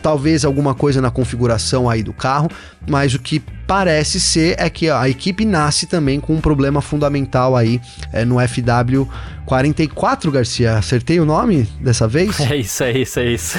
[0.02, 2.50] talvez alguma coisa na configuração aí do carro,
[2.88, 7.54] mas o que parece ser é que a equipe nasce também com um problema fundamental
[7.54, 7.80] aí
[8.12, 9.06] é, no FW
[9.44, 10.76] 44, Garcia.
[10.76, 12.38] Acertei o nome dessa vez?
[12.48, 13.58] É isso, é isso, é isso.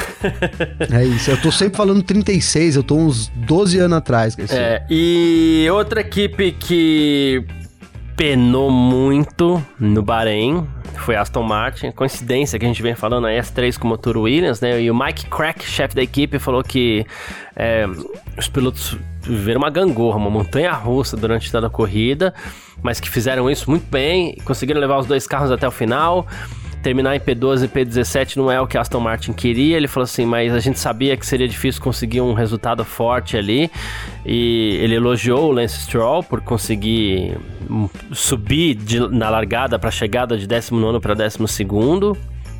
[0.91, 1.29] é isso.
[1.29, 4.57] Eu tô sempre falando 36, eu tô uns 12 anos atrás, Garcia.
[4.57, 7.45] É, e outra equipe que
[8.15, 10.67] penou muito no Bahrein
[11.01, 11.91] foi Aston Martin.
[11.91, 14.81] Coincidência que a gente vem falando a S3 com motor Williams, né?
[14.81, 17.05] E o Mike Crack, chefe da equipe, falou que
[17.55, 17.85] é,
[18.37, 22.33] os pilotos viveram uma gangorra, uma montanha russa durante toda a corrida,
[22.81, 26.25] mas que fizeram isso muito bem, conseguiram levar os dois carros até o final
[26.81, 29.77] terminar em P12 e P17 não é o que Aston Martin queria.
[29.77, 33.69] Ele falou assim, mas a gente sabia que seria difícil conseguir um resultado forte ali.
[34.25, 37.37] E ele elogiou o Lance Stroll por conseguir
[38.11, 41.37] subir de, na largada para a chegada de 19 para 12.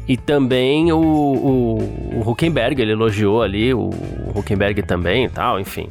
[0.07, 1.77] E também o, o,
[2.15, 3.91] o Huckenberg, ele elogiou ali, o
[4.33, 5.87] Huckenberg também e tal, enfim.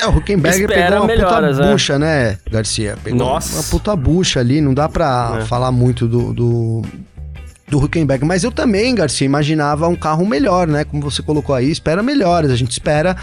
[0.00, 1.72] É, o Huckenberg Espera pegou uma melhoras, puta é.
[1.72, 2.96] bucha, né, Garcia?
[3.04, 3.56] Pegou Nossa.
[3.56, 5.44] uma puta bucha ali, não dá pra é.
[5.44, 6.82] falar muito do, do,
[7.72, 8.24] do Huckenberg.
[8.24, 10.84] Mas eu também, Garcia, imaginava um carro melhor, né?
[10.84, 12.50] Como você colocou aí, espera melhores.
[12.50, 13.16] A gente espera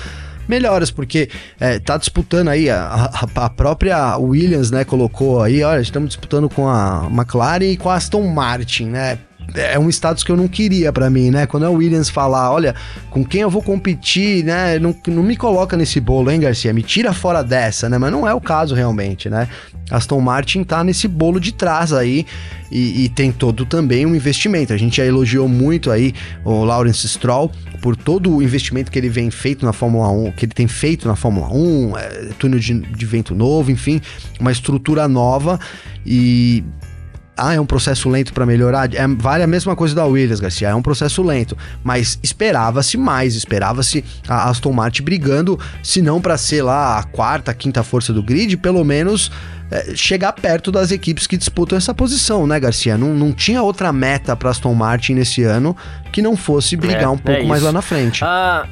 [0.48, 6.10] melhoras, porque é, tá disputando aí, a, a, própria Williams, né, colocou aí, olha, estamos
[6.10, 9.20] disputando com a McLaren e com a Aston Martin, né?
[9.56, 11.46] É um status que eu não queria para mim, né?
[11.46, 12.76] Quando a Williams falar, olha,
[13.10, 14.80] com quem eu vou competir, né?
[14.80, 16.74] Não, não me coloca nesse bolo, hein, Garcia?
[16.74, 17.98] Me tira fora dessa, né?
[17.98, 19.48] Mas não é o caso realmente, né?
[19.90, 22.26] Aston Martin tá nesse bolo de trás aí
[22.72, 24.72] e, e, tem todo também um investimento.
[24.72, 26.14] A gente já elogiou muito aí
[26.46, 30.46] o Lawrence Stroll por todo o investimento que ele vem feito na Fórmula 1, que
[30.46, 34.00] ele tem feito na Fórmula 1, é, túnel de, de vento novo, enfim,
[34.40, 35.60] uma estrutura nova
[36.06, 36.64] e
[37.40, 38.94] ah, é um processo lento para melhorar.
[38.94, 40.70] É, vale a mesma coisa da Williams, Garcia.
[40.70, 46.38] É um processo lento, mas esperava-se mais, esperava-se a Aston Martin brigando, se não para
[46.38, 49.32] ser lá a quarta, quinta força do grid, pelo menos
[49.72, 52.98] é, chegar perto das equipes que disputam essa posição, né, Garcia?
[52.98, 55.76] Não, não tinha outra meta para Aston Martin nesse ano
[56.12, 58.24] que não fosse brigar é, um pouco é mais lá na frente.
[58.24, 58.68] Ah,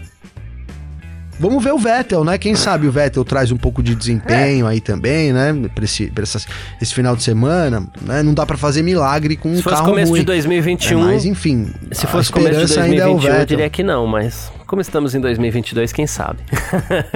[1.40, 2.38] Vamos ver o Vettel, né?
[2.38, 4.72] Quem sabe o Vettel traz um pouco de desempenho é.
[4.72, 5.54] aí também, né?
[5.74, 8.24] Pra esse, pra esse final de semana, né?
[8.24, 10.06] Não dá para fazer milagre com um carro ruim.
[10.06, 11.00] Se fosse começo de 2021...
[11.00, 14.82] É, mas, enfim, Se fosse começo de 2021, é eu diria que não, mas como
[14.82, 16.40] estamos em 2022, quem sabe?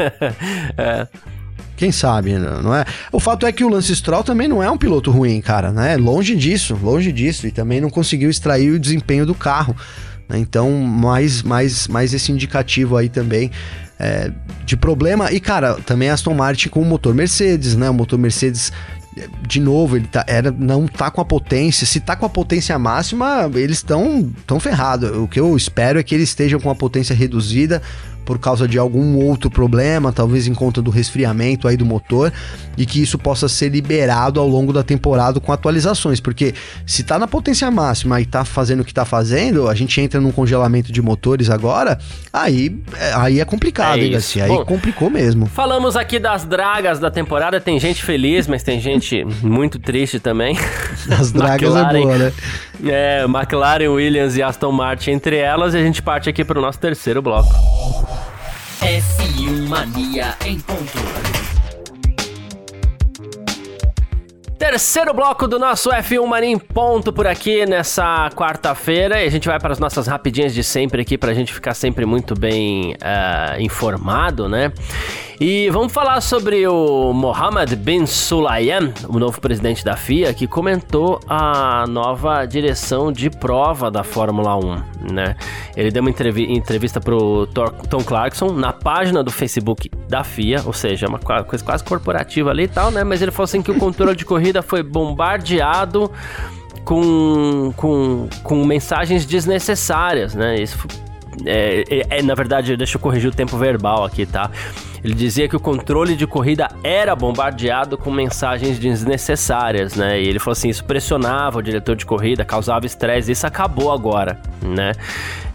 [0.78, 1.08] é.
[1.76, 2.86] Quem sabe, não é?
[3.12, 5.98] O fato é que o Lance Stroll também não é um piloto ruim, cara, né?
[5.98, 7.48] Longe disso, longe disso.
[7.48, 9.76] E também não conseguiu extrair o desempenho do carro.
[10.32, 10.40] Né?
[10.40, 13.52] Então, mais, mais, mais esse indicativo aí também
[14.00, 14.32] é,
[14.66, 15.32] de problema.
[15.32, 17.90] E, cara, também Aston Martin com o motor Mercedes, né?
[17.90, 18.72] O motor Mercedes
[19.46, 21.86] de novo, ele tá, era, não tá com a potência.
[21.86, 25.16] Se tá com a potência máxima, eles estão tão ferrados.
[25.18, 27.82] O que eu espero é que eles estejam com a potência reduzida
[28.26, 32.32] por causa de algum outro problema, talvez em conta do resfriamento aí do motor,
[32.78, 36.54] e que isso possa ser liberado ao longo da temporada com atualizações, porque
[36.86, 40.20] se tá na potência máxima e tá fazendo o que tá fazendo, a gente entra
[40.20, 42.00] num congelamento de motores agora,
[42.32, 44.46] aí, é, aí é complicado, é hein, Garcia?
[44.46, 45.46] Aí Bom, complicou mesmo.
[45.48, 50.58] Falamos aqui das dragas da temporada, tem gente feliz, mas tem gente muito triste também.
[51.10, 52.34] As dragas é boa, né?
[52.86, 56.62] É, McLaren, Williams e Aston Martin entre elas, e a gente parte aqui para o
[56.62, 57.50] nosso terceiro bloco.
[58.82, 60.98] F1 Mania em ponto.
[64.58, 69.22] Terceiro bloco do nosso F1 Mania em ponto por aqui nessa quarta-feira.
[69.22, 71.76] E a gente vai para as nossas rapidinhas de sempre aqui para a gente ficar
[71.76, 74.74] sempre muito bem uh, informado, né?
[75.44, 81.20] E vamos falar sobre o Mohammed bin Sulayem, o novo presidente da FIA, que comentou
[81.28, 85.36] a nova direção de prova da Fórmula 1, né?
[85.76, 90.74] Ele deu uma entrevista para o Tom Clarkson na página do Facebook da FIA, ou
[90.74, 93.04] seja, uma coisa quase corporativa ali e tal, né?
[93.04, 96.12] Mas ele falou assim que o controle de corrida corrida foi bombardeado
[96.86, 100.56] com, com, com mensagens desnecessárias, né?
[100.62, 100.88] Isso
[101.46, 104.50] é, é, é, na verdade, deixa eu corrigir o tempo verbal aqui, tá?
[105.04, 110.22] Ele dizia que o controle de corrida era bombardeado com mensagens desnecessárias, né?
[110.22, 114.40] E ele falou assim: isso pressionava o diretor de corrida, causava estresse, isso acabou agora,
[114.62, 114.92] né?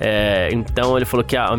[0.01, 1.57] É, então ele falou que a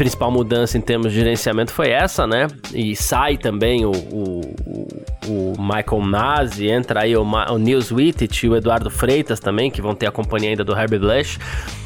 [0.00, 2.46] principal mudança em termos de gerenciamento foi essa, né?
[2.72, 4.40] E sai também o, o,
[5.28, 9.82] o Michael Masi, entra aí o, o Nils Wittich e o Eduardo Freitas também, que
[9.82, 11.38] vão ter a companhia ainda do Herbie Blush.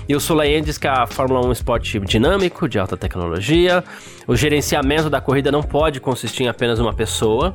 [0.09, 3.83] E o Sulayen diz que a Fórmula 1 é um esporte dinâmico, de alta tecnologia.
[4.29, 7.53] O gerenciamento da corrida não pode consistir em apenas uma pessoa.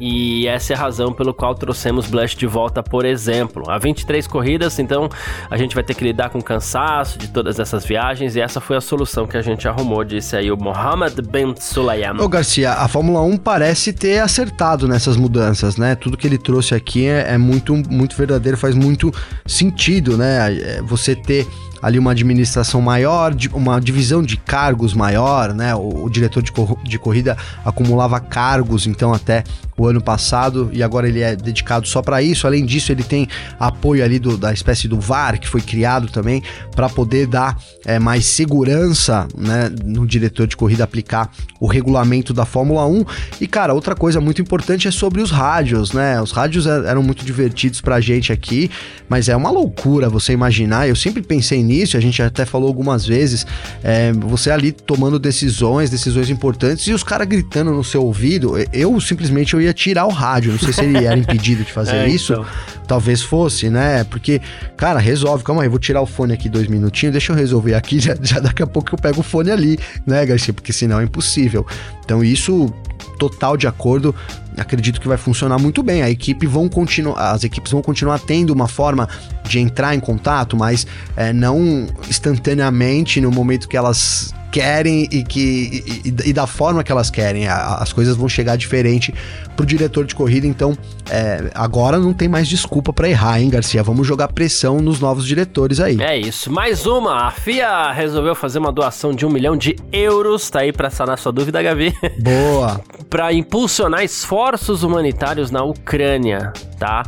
[0.00, 3.70] E essa é a razão pelo qual trouxemos Blush de volta, por exemplo.
[3.70, 5.08] Há 23 corridas, então
[5.50, 8.60] a gente vai ter que lidar com o cansaço de todas essas viagens e essa
[8.60, 12.20] foi a solução que a gente arrumou, disse aí o Mohammed Ben Sulayem.
[12.20, 15.94] Ô Garcia, a Fórmula 1 parece ter acertado nessas mudanças, né?
[15.94, 19.12] Tudo que ele trouxe aqui é, é muito, muito verdadeiro, faz muito
[19.46, 20.54] sentido, né?
[20.54, 21.46] É, você ter
[21.84, 25.74] ali uma administração maior, uma divisão de cargos maior, né?
[25.74, 29.44] O, o diretor de, cor de corrida acumulava cargos, então até
[29.76, 32.46] o ano passado e agora ele é dedicado só para isso.
[32.46, 33.28] Além disso, ele tem
[33.60, 36.42] apoio ali do, da espécie do VAR que foi criado também
[36.74, 42.46] para poder dar é, mais segurança né, no diretor de corrida aplicar o regulamento da
[42.46, 43.04] Fórmula 1.
[43.42, 46.18] E cara, outra coisa muito importante é sobre os rádios, né?
[46.22, 48.70] Os rádios é, eram muito divertidos pra gente aqui,
[49.06, 50.88] mas é uma loucura você imaginar.
[50.88, 53.46] Eu sempre pensei nisso início, a gente até falou algumas vezes,
[53.82, 59.00] é, você ali tomando decisões, decisões importantes, e os caras gritando no seu ouvido, eu
[59.00, 62.08] simplesmente eu ia tirar o rádio, não sei se ele era impedido de fazer é,
[62.08, 62.46] isso, então.
[62.86, 64.04] talvez fosse, né?
[64.04, 64.40] Porque,
[64.76, 67.98] cara, resolve, calma aí, vou tirar o fone aqui dois minutinhos, deixa eu resolver aqui,
[68.00, 70.52] já, já daqui a pouco eu pego o fone ali, né, Garcia?
[70.54, 71.66] Porque senão é impossível.
[72.04, 72.72] Então isso
[73.18, 74.14] total de acordo,
[74.56, 76.02] acredito que vai funcionar muito bem.
[76.02, 79.08] A equipe vão continuar, as equipes vão continuar tendo uma forma
[79.44, 80.86] de entrar em contato, mas
[81.16, 86.92] é, não instantaneamente no momento que elas querem e que e, e, da forma que
[86.92, 87.48] elas querem.
[87.48, 89.12] As coisas vão chegar diferente
[89.56, 90.78] pro diretor de corrida, então
[91.10, 93.82] é, agora não tem mais desculpa para errar, hein, Garcia?
[93.82, 96.00] Vamos jogar pressão nos novos diretores aí.
[96.00, 96.52] É isso.
[96.52, 97.26] Mais uma.
[97.26, 100.48] A FIA resolveu fazer uma doação de um milhão de euros.
[100.48, 101.92] Tá aí pra sanar sua dúvida, Gavi.
[102.20, 102.80] Boa.
[103.10, 107.02] para impulsionar esforços humanitários na Ucrânia, tá?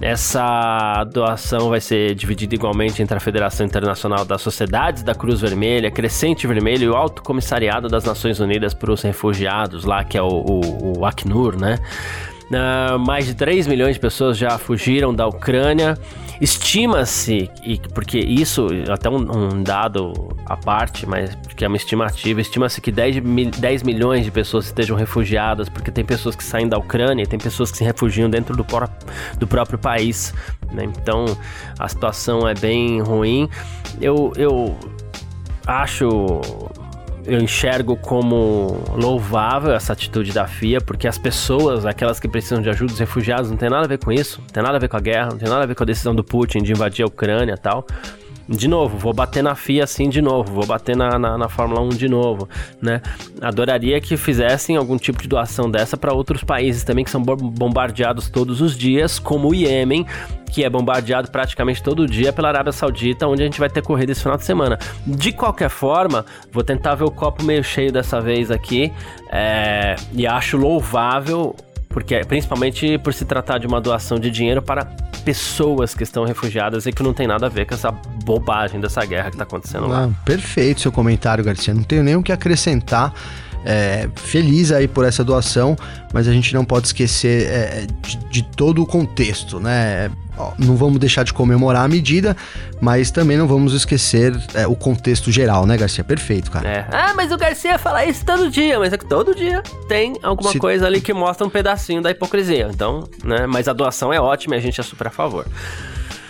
[0.00, 5.90] Essa doação vai ser dividida igualmente entre a Federação Internacional das Sociedades da Cruz Vermelha,
[5.90, 10.22] Crescente Vermelho e o Alto Comissariado das Nações Unidas para os Refugiados, lá que é
[10.22, 11.78] o, o, o Acnur, né?
[12.50, 15.98] Uh, mais de 3 milhões de pessoas já fugiram da Ucrânia.
[16.40, 17.50] Estima-se,
[17.92, 22.90] porque isso até um, um, dado à parte, mas que é uma estimativa, estima-se que
[22.90, 23.16] 10,
[23.58, 27.38] 10 milhões de pessoas estejam refugiadas, porque tem pessoas que saem da Ucrânia e tem
[27.38, 28.64] pessoas que se refugiam dentro do,
[29.38, 30.32] do próprio país.
[30.72, 30.84] Né?
[30.84, 31.26] Então
[31.78, 33.46] a situação é bem ruim.
[34.00, 34.78] Eu, eu
[35.66, 36.40] acho
[37.26, 42.70] eu enxergo como louvável essa atitude da FIA, porque as pessoas, aquelas que precisam de
[42.70, 44.88] ajuda, os refugiados, não tem nada a ver com isso, não tem nada a ver
[44.88, 47.02] com a guerra, não tem nada a ver com a decisão do Putin de invadir
[47.02, 47.86] a Ucrânia e tal.
[48.50, 51.80] De novo, vou bater na FIA assim de novo, vou bater na, na, na Fórmula
[51.82, 52.48] 1 de novo,
[52.82, 53.00] né?
[53.40, 58.28] Adoraria que fizessem algum tipo de doação dessa para outros países também que são bombardeados
[58.28, 60.04] todos os dias, como o Iêmen,
[60.50, 64.10] que é bombardeado praticamente todo dia pela Arábia Saudita, onde a gente vai ter corrida
[64.10, 64.80] esse final de semana.
[65.06, 68.92] De qualquer forma, vou tentar ver o copo meio cheio dessa vez aqui,
[69.30, 71.54] é, e acho louvável
[71.90, 74.84] porque principalmente por se tratar de uma doação de dinheiro para
[75.24, 79.04] pessoas que estão refugiadas e que não tem nada a ver com essa bobagem dessa
[79.04, 80.10] guerra que está acontecendo ah, lá.
[80.24, 81.74] Perfeito seu comentário, Garcia.
[81.74, 83.12] Não tenho nem o que acrescentar
[83.64, 85.76] é, feliz aí por essa doação,
[86.12, 90.10] mas a gente não pode esquecer é, de, de, todo o contexto, né?
[90.58, 92.34] Não vamos deixar de comemorar a medida,
[92.80, 96.02] mas também não vamos esquecer é, o contexto geral, né, Garcia?
[96.02, 96.66] Perfeito, cara.
[96.66, 96.86] É.
[96.90, 100.52] Ah, mas o Garcia fala isso todo dia, mas é que todo dia tem alguma
[100.52, 100.58] Se...
[100.58, 102.68] coisa ali que mostra um pedacinho da hipocrisia.
[102.70, 103.46] Então, né?
[103.46, 105.46] Mas a doação é ótima e a gente é super a favor.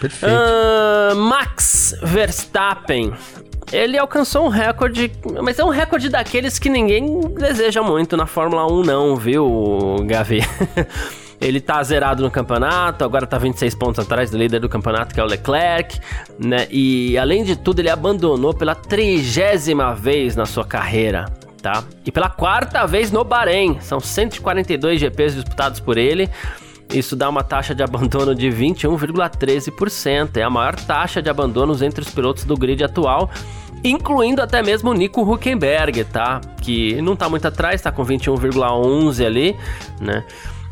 [0.00, 0.34] Perfeito.
[0.34, 3.12] Uh, Max Verstappen
[3.72, 5.10] ele alcançou um recorde,
[5.42, 10.40] mas é um recorde daqueles que ninguém deseja muito na Fórmula 1 não, viu, Gavi?
[11.40, 15.20] Ele tá zerado no campeonato, agora tá 26 pontos atrás do líder do campeonato, que
[15.20, 15.98] é o Leclerc,
[16.38, 16.66] né?
[16.70, 21.24] E além de tudo, ele abandonou pela trigésima vez na sua carreira,
[21.62, 21.82] tá?
[22.04, 23.78] E pela quarta vez no Bahrein.
[23.80, 26.28] São 142 GPs disputados por ele.
[26.92, 30.36] Isso dá uma taxa de abandono de 21,13%.
[30.36, 33.30] É a maior taxa de abandonos entre os pilotos do grid atual
[33.82, 36.40] incluindo até mesmo o Nico Huckenberg, tá?
[36.60, 39.56] Que não tá muito atrás, tá com 21,11 ali,
[40.00, 40.24] né?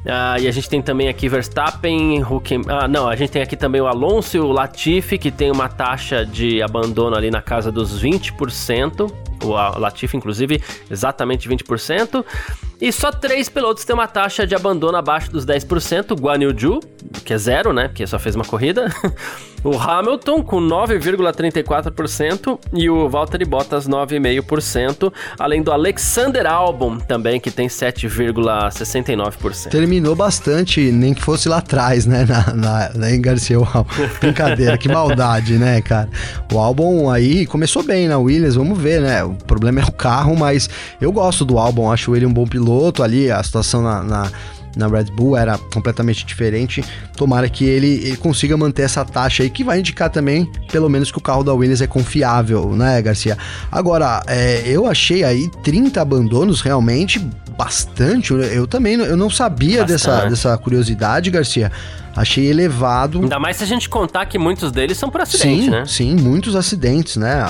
[0.07, 2.63] Ah, e a gente tem também aqui Verstappen, Hucken...
[2.69, 5.69] Ah, não, a gente tem aqui também o Alonso e o Latifi, que tem uma
[5.69, 9.11] taxa de abandono ali na casa dos 20%.
[9.43, 12.25] O Latifi, inclusive, exatamente 20%.
[12.81, 16.13] E só três pilotos têm uma taxa de abandono abaixo dos 10%.
[16.13, 16.79] O Guan Yu Zhu,
[17.25, 17.89] que é zero, né?
[17.89, 18.87] Porque só fez uma corrida.
[19.65, 22.57] o Hamilton, com 9,34%.
[22.73, 25.13] E o Valtteri Bottas, 9,5%.
[25.37, 29.71] Além do Alexander Albon, também, que tem 7,69%.
[29.71, 32.25] Terminou bastante, nem que fosse lá atrás, né?
[32.25, 33.59] Na, na, na em Garcia.
[34.21, 36.09] Brincadeira, que maldade, né, cara?
[36.53, 39.28] O Albon aí começou bem na Williams, vamos ver, né?
[39.31, 40.69] O problema é o carro, mas
[41.01, 44.31] eu gosto do Albon, acho ele um bom piloto piloto ali, a situação na, na
[44.77, 46.85] na Red Bull era completamente diferente.
[47.17, 51.11] Tomara que ele, ele, consiga manter essa taxa aí, que vai indicar também, pelo menos,
[51.11, 53.37] que o carro da Williams é confiável, né, Garcia?
[53.73, 57.19] Agora, é, eu achei aí 30 abandonos realmente
[57.59, 58.33] bastante.
[58.33, 61.73] Eu também eu não sabia dessa, dessa curiosidade, Garcia.
[62.15, 63.21] Achei elevado.
[63.21, 65.85] Ainda mais se a gente contar que muitos deles são por acidente, sim, né?
[65.87, 67.45] Sim, muitos acidentes, né?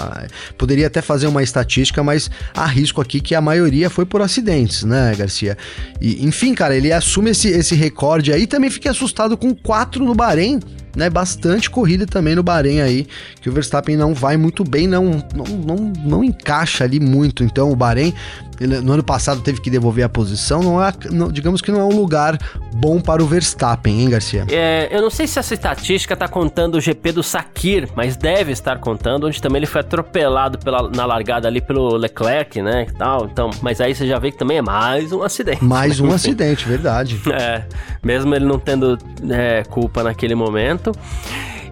[0.57, 5.15] Poderia até fazer uma estatística, mas arrisco aqui que a maioria foi por acidentes, né,
[5.17, 5.57] Garcia?
[6.01, 8.47] E, enfim, cara, ele assume esse, esse recorde aí.
[8.47, 10.61] Também fiquei assustado com quatro no Bahrein
[10.99, 13.07] né, bastante corrida também no Bahrein aí,
[13.41, 17.45] que o Verstappen não vai muito bem, não, não, não, não encaixa ali muito.
[17.45, 18.13] Então o Bahrein,
[18.61, 21.79] ele, no ano passado teve que devolver a posição, não é, não, digamos que não
[21.79, 22.37] é um lugar
[22.75, 24.45] bom para o Verstappen, hein, Garcia?
[24.51, 28.51] É, eu não sei se essa estatística tá contando o GP do Sakir, mas deve
[28.51, 32.93] estar contando, onde também ele foi atropelado pela, na largada ali pelo Leclerc, né, e
[32.93, 33.27] tal.
[33.27, 35.63] Então, mas aí você já vê que também é mais um acidente.
[35.65, 37.21] Mais um acidente, verdade.
[37.33, 37.63] É,
[38.03, 38.99] mesmo ele não tendo
[39.31, 40.88] é, culpa naquele momento.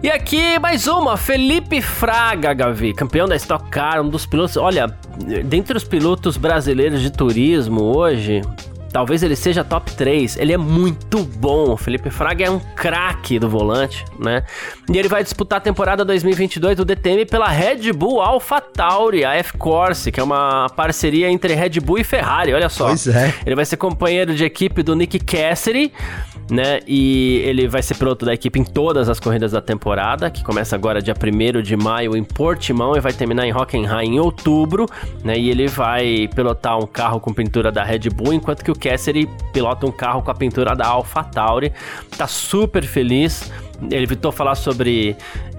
[0.01, 4.55] E aqui mais uma, Felipe Fraga, Gavi, campeão da Stock Car, um dos pilotos.
[4.55, 4.87] Olha,
[5.45, 8.41] dentre os pilotos brasileiros de turismo hoje,
[8.91, 10.37] Talvez ele seja top 3.
[10.37, 11.71] Ele é muito bom.
[11.71, 14.43] O Felipe Fraga é um craque do volante, né?
[14.91, 20.11] E ele vai disputar a temporada 2022 do DTM pela Red Bull AlphaTauri, a F-Corse,
[20.11, 22.53] que é uma parceria entre Red Bull e Ferrari.
[22.53, 22.87] Olha só.
[22.87, 23.33] Pois é.
[23.45, 25.91] Ele vai ser companheiro de equipe do Nick Cassidy
[26.49, 26.79] né?
[26.87, 30.75] E ele vai ser piloto da equipe em todas as corridas da temporada, que começa
[30.75, 34.85] agora dia 1 de maio em Portimão e vai terminar em Hockenheim em outubro,
[35.23, 35.37] né?
[35.37, 39.29] E ele vai pilotar um carro com pintura da Red Bull, enquanto que o Cassidy
[39.51, 41.73] pilota um carro com a pintura da AlphaTauri.
[42.17, 43.51] Tá super feliz.
[43.81, 45.15] Ele evitou falar sobre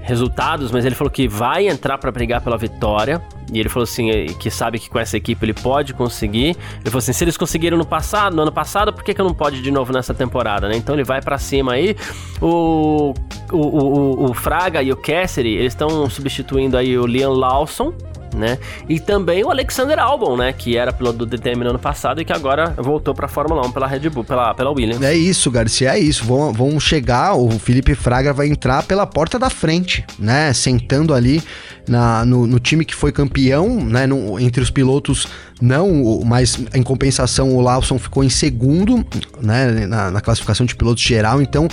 [0.08, 3.22] resultados, mas ele falou que vai entrar para brigar pela vitória.
[3.52, 6.56] E ele falou assim, eh, que sabe que com essa equipe ele pode conseguir.
[6.80, 9.24] Ele falou assim, se eles conseguiram no passado, no ano passado, por que, que eu
[9.24, 10.76] não pode de novo nessa temporada, né?
[10.76, 11.96] Então ele vai para cima aí.
[12.40, 13.14] O,
[13.52, 17.92] o, o, o, Fraga e o Cassidy, eles estão substituindo aí o Liam Lawson,
[18.38, 18.58] né?
[18.88, 20.52] E também o Alexander Albon, né?
[20.52, 23.66] Que era piloto do DTM no ano passado e que agora voltou para a Fórmula
[23.66, 25.02] 1 pela Red Bull, pela, pela Williams.
[25.02, 26.24] É isso, Garcia, é isso.
[26.24, 30.52] Vão, vão chegar, o Felipe Fraga vai entrar pela porta da frente, né?
[30.52, 31.42] Sentando ali
[31.88, 34.06] na, no, no time que foi campeão, né?
[34.06, 35.26] No, entre os pilotos,
[35.60, 39.04] não, mas em compensação o Lawson ficou em segundo,
[39.40, 39.86] né?
[39.86, 41.68] Na, na classificação de pilotos geral, então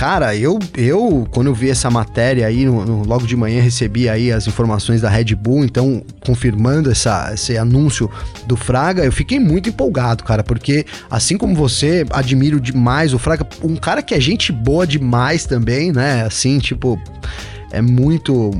[0.00, 4.08] Cara, eu, eu quando eu vi essa matéria aí, no, no, logo de manhã recebi
[4.08, 8.10] aí as informações da Red Bull, então confirmando essa, esse anúncio
[8.46, 13.46] do Fraga, eu fiquei muito empolgado, cara, porque assim como você, admiro demais o Fraga,
[13.62, 16.22] um cara que é gente boa demais também, né?
[16.22, 16.98] Assim, tipo,
[17.70, 18.50] é muito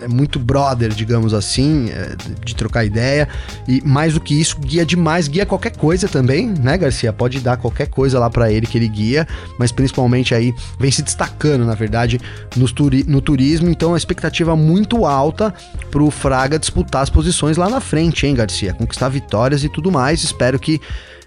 [0.00, 3.28] é muito brother, digamos assim, é, de trocar ideia.
[3.68, 7.12] E mais do que isso, guia demais, guia qualquer coisa também, né, Garcia?
[7.12, 9.26] Pode dar qualquer coisa lá para ele que ele guia,
[9.58, 12.20] mas principalmente aí vem se destacando, na verdade,
[12.56, 13.68] no, turi no turismo.
[13.68, 15.54] Então a expectativa muito alta
[15.90, 18.74] pro Fraga disputar as posições lá na frente, hein, Garcia?
[18.74, 20.22] Conquistar vitórias e tudo mais.
[20.22, 20.80] Espero que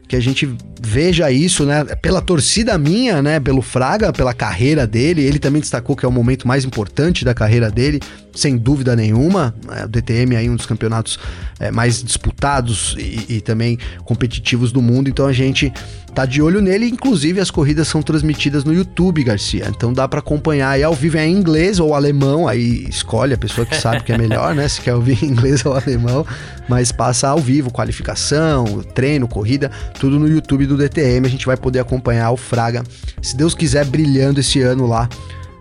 [0.07, 0.49] que a gente
[0.81, 1.83] veja isso, né?
[2.01, 3.39] Pela torcida minha, né?
[3.39, 5.21] Pelo Fraga, pela carreira dele.
[5.21, 7.99] Ele também destacou que é o momento mais importante da carreira dele,
[8.33, 9.53] sem dúvida nenhuma.
[9.71, 11.19] É, o DTM aí um dos campeonatos
[11.59, 15.09] é, mais disputados e, e, também competitivos do mundo.
[15.09, 15.73] Então a gente
[16.17, 16.87] tá de olho nele.
[16.87, 19.67] Inclusive as corridas são transmitidas no YouTube, Garcia.
[19.69, 22.47] Então dá para acompanhar aí ao vivo em inglês ou alemão.
[22.47, 24.67] Aí escolhe a pessoa que sabe que é melhor, né?
[24.67, 26.25] Se quer ouvir em inglês ou alemão.
[26.67, 31.27] Mas passa ao vivo, qualificação, treino, corrida tudo no YouTube do DTM.
[31.27, 32.83] A gente vai poder acompanhar o Fraga,
[33.21, 35.07] se Deus quiser, brilhando esse ano lá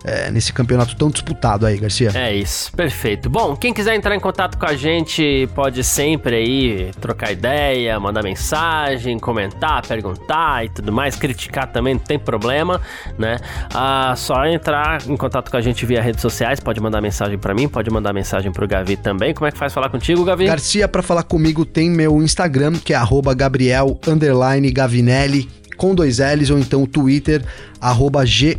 [0.07, 2.11] é, nesse campeonato tão disputado aí, Garcia.
[2.15, 3.29] É isso, perfeito.
[3.29, 8.23] Bom, quem quiser entrar em contato com a gente pode sempre aí trocar ideia, mandar
[8.23, 12.79] mensagem, comentar, perguntar e tudo mais, criticar também, não tem problema,
[13.17, 13.37] né?
[13.73, 17.53] Ah, só entrar em contato com a gente via redes sociais, pode mandar mensagem para
[17.53, 19.33] mim, pode mandar mensagem pro Gavi também.
[19.33, 20.45] Como é que faz falar contigo, Gavi?
[20.45, 22.97] Garcia, para falar comigo tem meu Instagram, que é
[23.35, 23.99] Gabriel
[24.71, 27.41] Gavinelli com dois L's, ou então o Twitter,
[27.79, 28.57] arroba G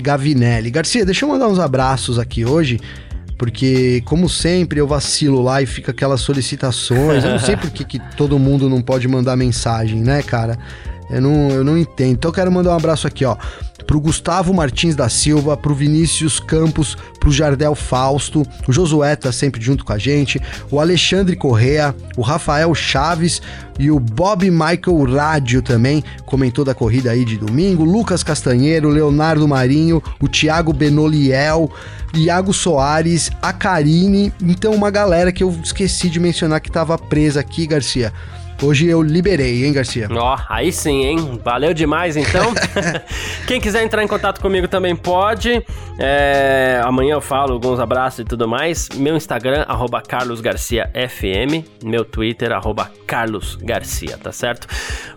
[0.00, 0.70] Gavinelli.
[0.70, 2.80] Garcia, deixa eu mandar uns abraços aqui hoje,
[3.36, 7.24] porque, como sempre, eu vacilo lá e fica aquelas solicitações.
[7.24, 10.58] Eu não sei por que, que todo mundo não pode mandar mensagem, né, cara?
[11.10, 12.12] Eu não, eu não entendo.
[12.12, 13.36] Então eu quero mandar um abraço aqui, ó
[13.86, 19.62] pro Gustavo Martins da Silva, pro Vinícius Campos, pro Jardel Fausto, o Josué tá sempre
[19.62, 20.40] junto com a gente,
[20.70, 23.40] o Alexandre Correa, o Rafael Chaves
[23.78, 29.46] e o Bob Michael Rádio também comentou da corrida aí de domingo, Lucas Castanheiro, Leonardo
[29.46, 31.70] Marinho, o Thiago Benoliel,
[32.14, 37.40] Iago Soares, a Karine, então uma galera que eu esqueci de mencionar que tava presa
[37.40, 38.12] aqui, Garcia.
[38.62, 40.08] Hoje eu liberei, hein, Garcia?
[40.10, 41.40] Ó, oh, aí sim, hein?
[41.44, 42.54] Valeu demais, então.
[43.46, 45.62] Quem quiser entrar em contato comigo também pode.
[45.98, 48.88] É, amanhã eu falo alguns abraços e tudo mais.
[48.94, 51.64] Meu Instagram, arroba carlosgarciafm.
[51.84, 54.66] Meu Twitter, arroba carlosgarcia, tá certo?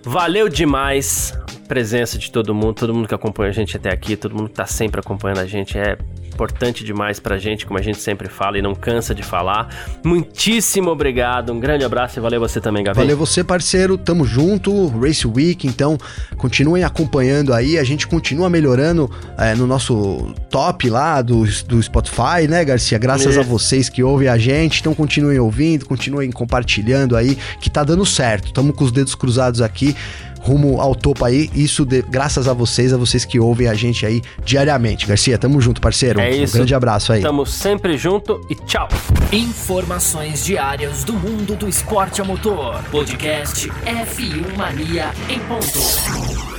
[0.04, 1.34] Valeu demais
[1.64, 4.50] a presença de todo mundo, todo mundo que acompanha a gente até aqui, todo mundo
[4.50, 5.78] que tá sempre acompanhando a gente.
[5.78, 5.98] É
[6.40, 9.68] importante demais pra gente, como a gente sempre fala e não cansa de falar.
[10.02, 12.98] Muitíssimo obrigado, um grande abraço e valeu você também, Gavi.
[12.98, 15.98] Valeu você, parceiro, tamo junto, Race Week, então
[16.38, 22.48] continuem acompanhando aí, a gente continua melhorando é, no nosso top lá do, do Spotify,
[22.48, 22.98] né, Garcia?
[22.98, 27.84] Graças a vocês que ouvem a gente, então continuem ouvindo, continuem compartilhando aí, que tá
[27.84, 29.94] dando certo, tamo com os dedos cruzados aqui
[30.40, 31.50] rumo ao topo aí.
[31.54, 35.06] Isso de, graças a vocês, a vocês que ouvem a gente aí diariamente.
[35.06, 36.20] Garcia, tamo junto, parceiro.
[36.20, 36.54] É isso.
[36.54, 37.22] Um grande abraço aí.
[37.22, 38.88] Tamo sempre junto e tchau.
[39.32, 42.82] Informações diárias do mundo do esporte a motor.
[42.92, 46.59] Podcast F1 Mania em ponto.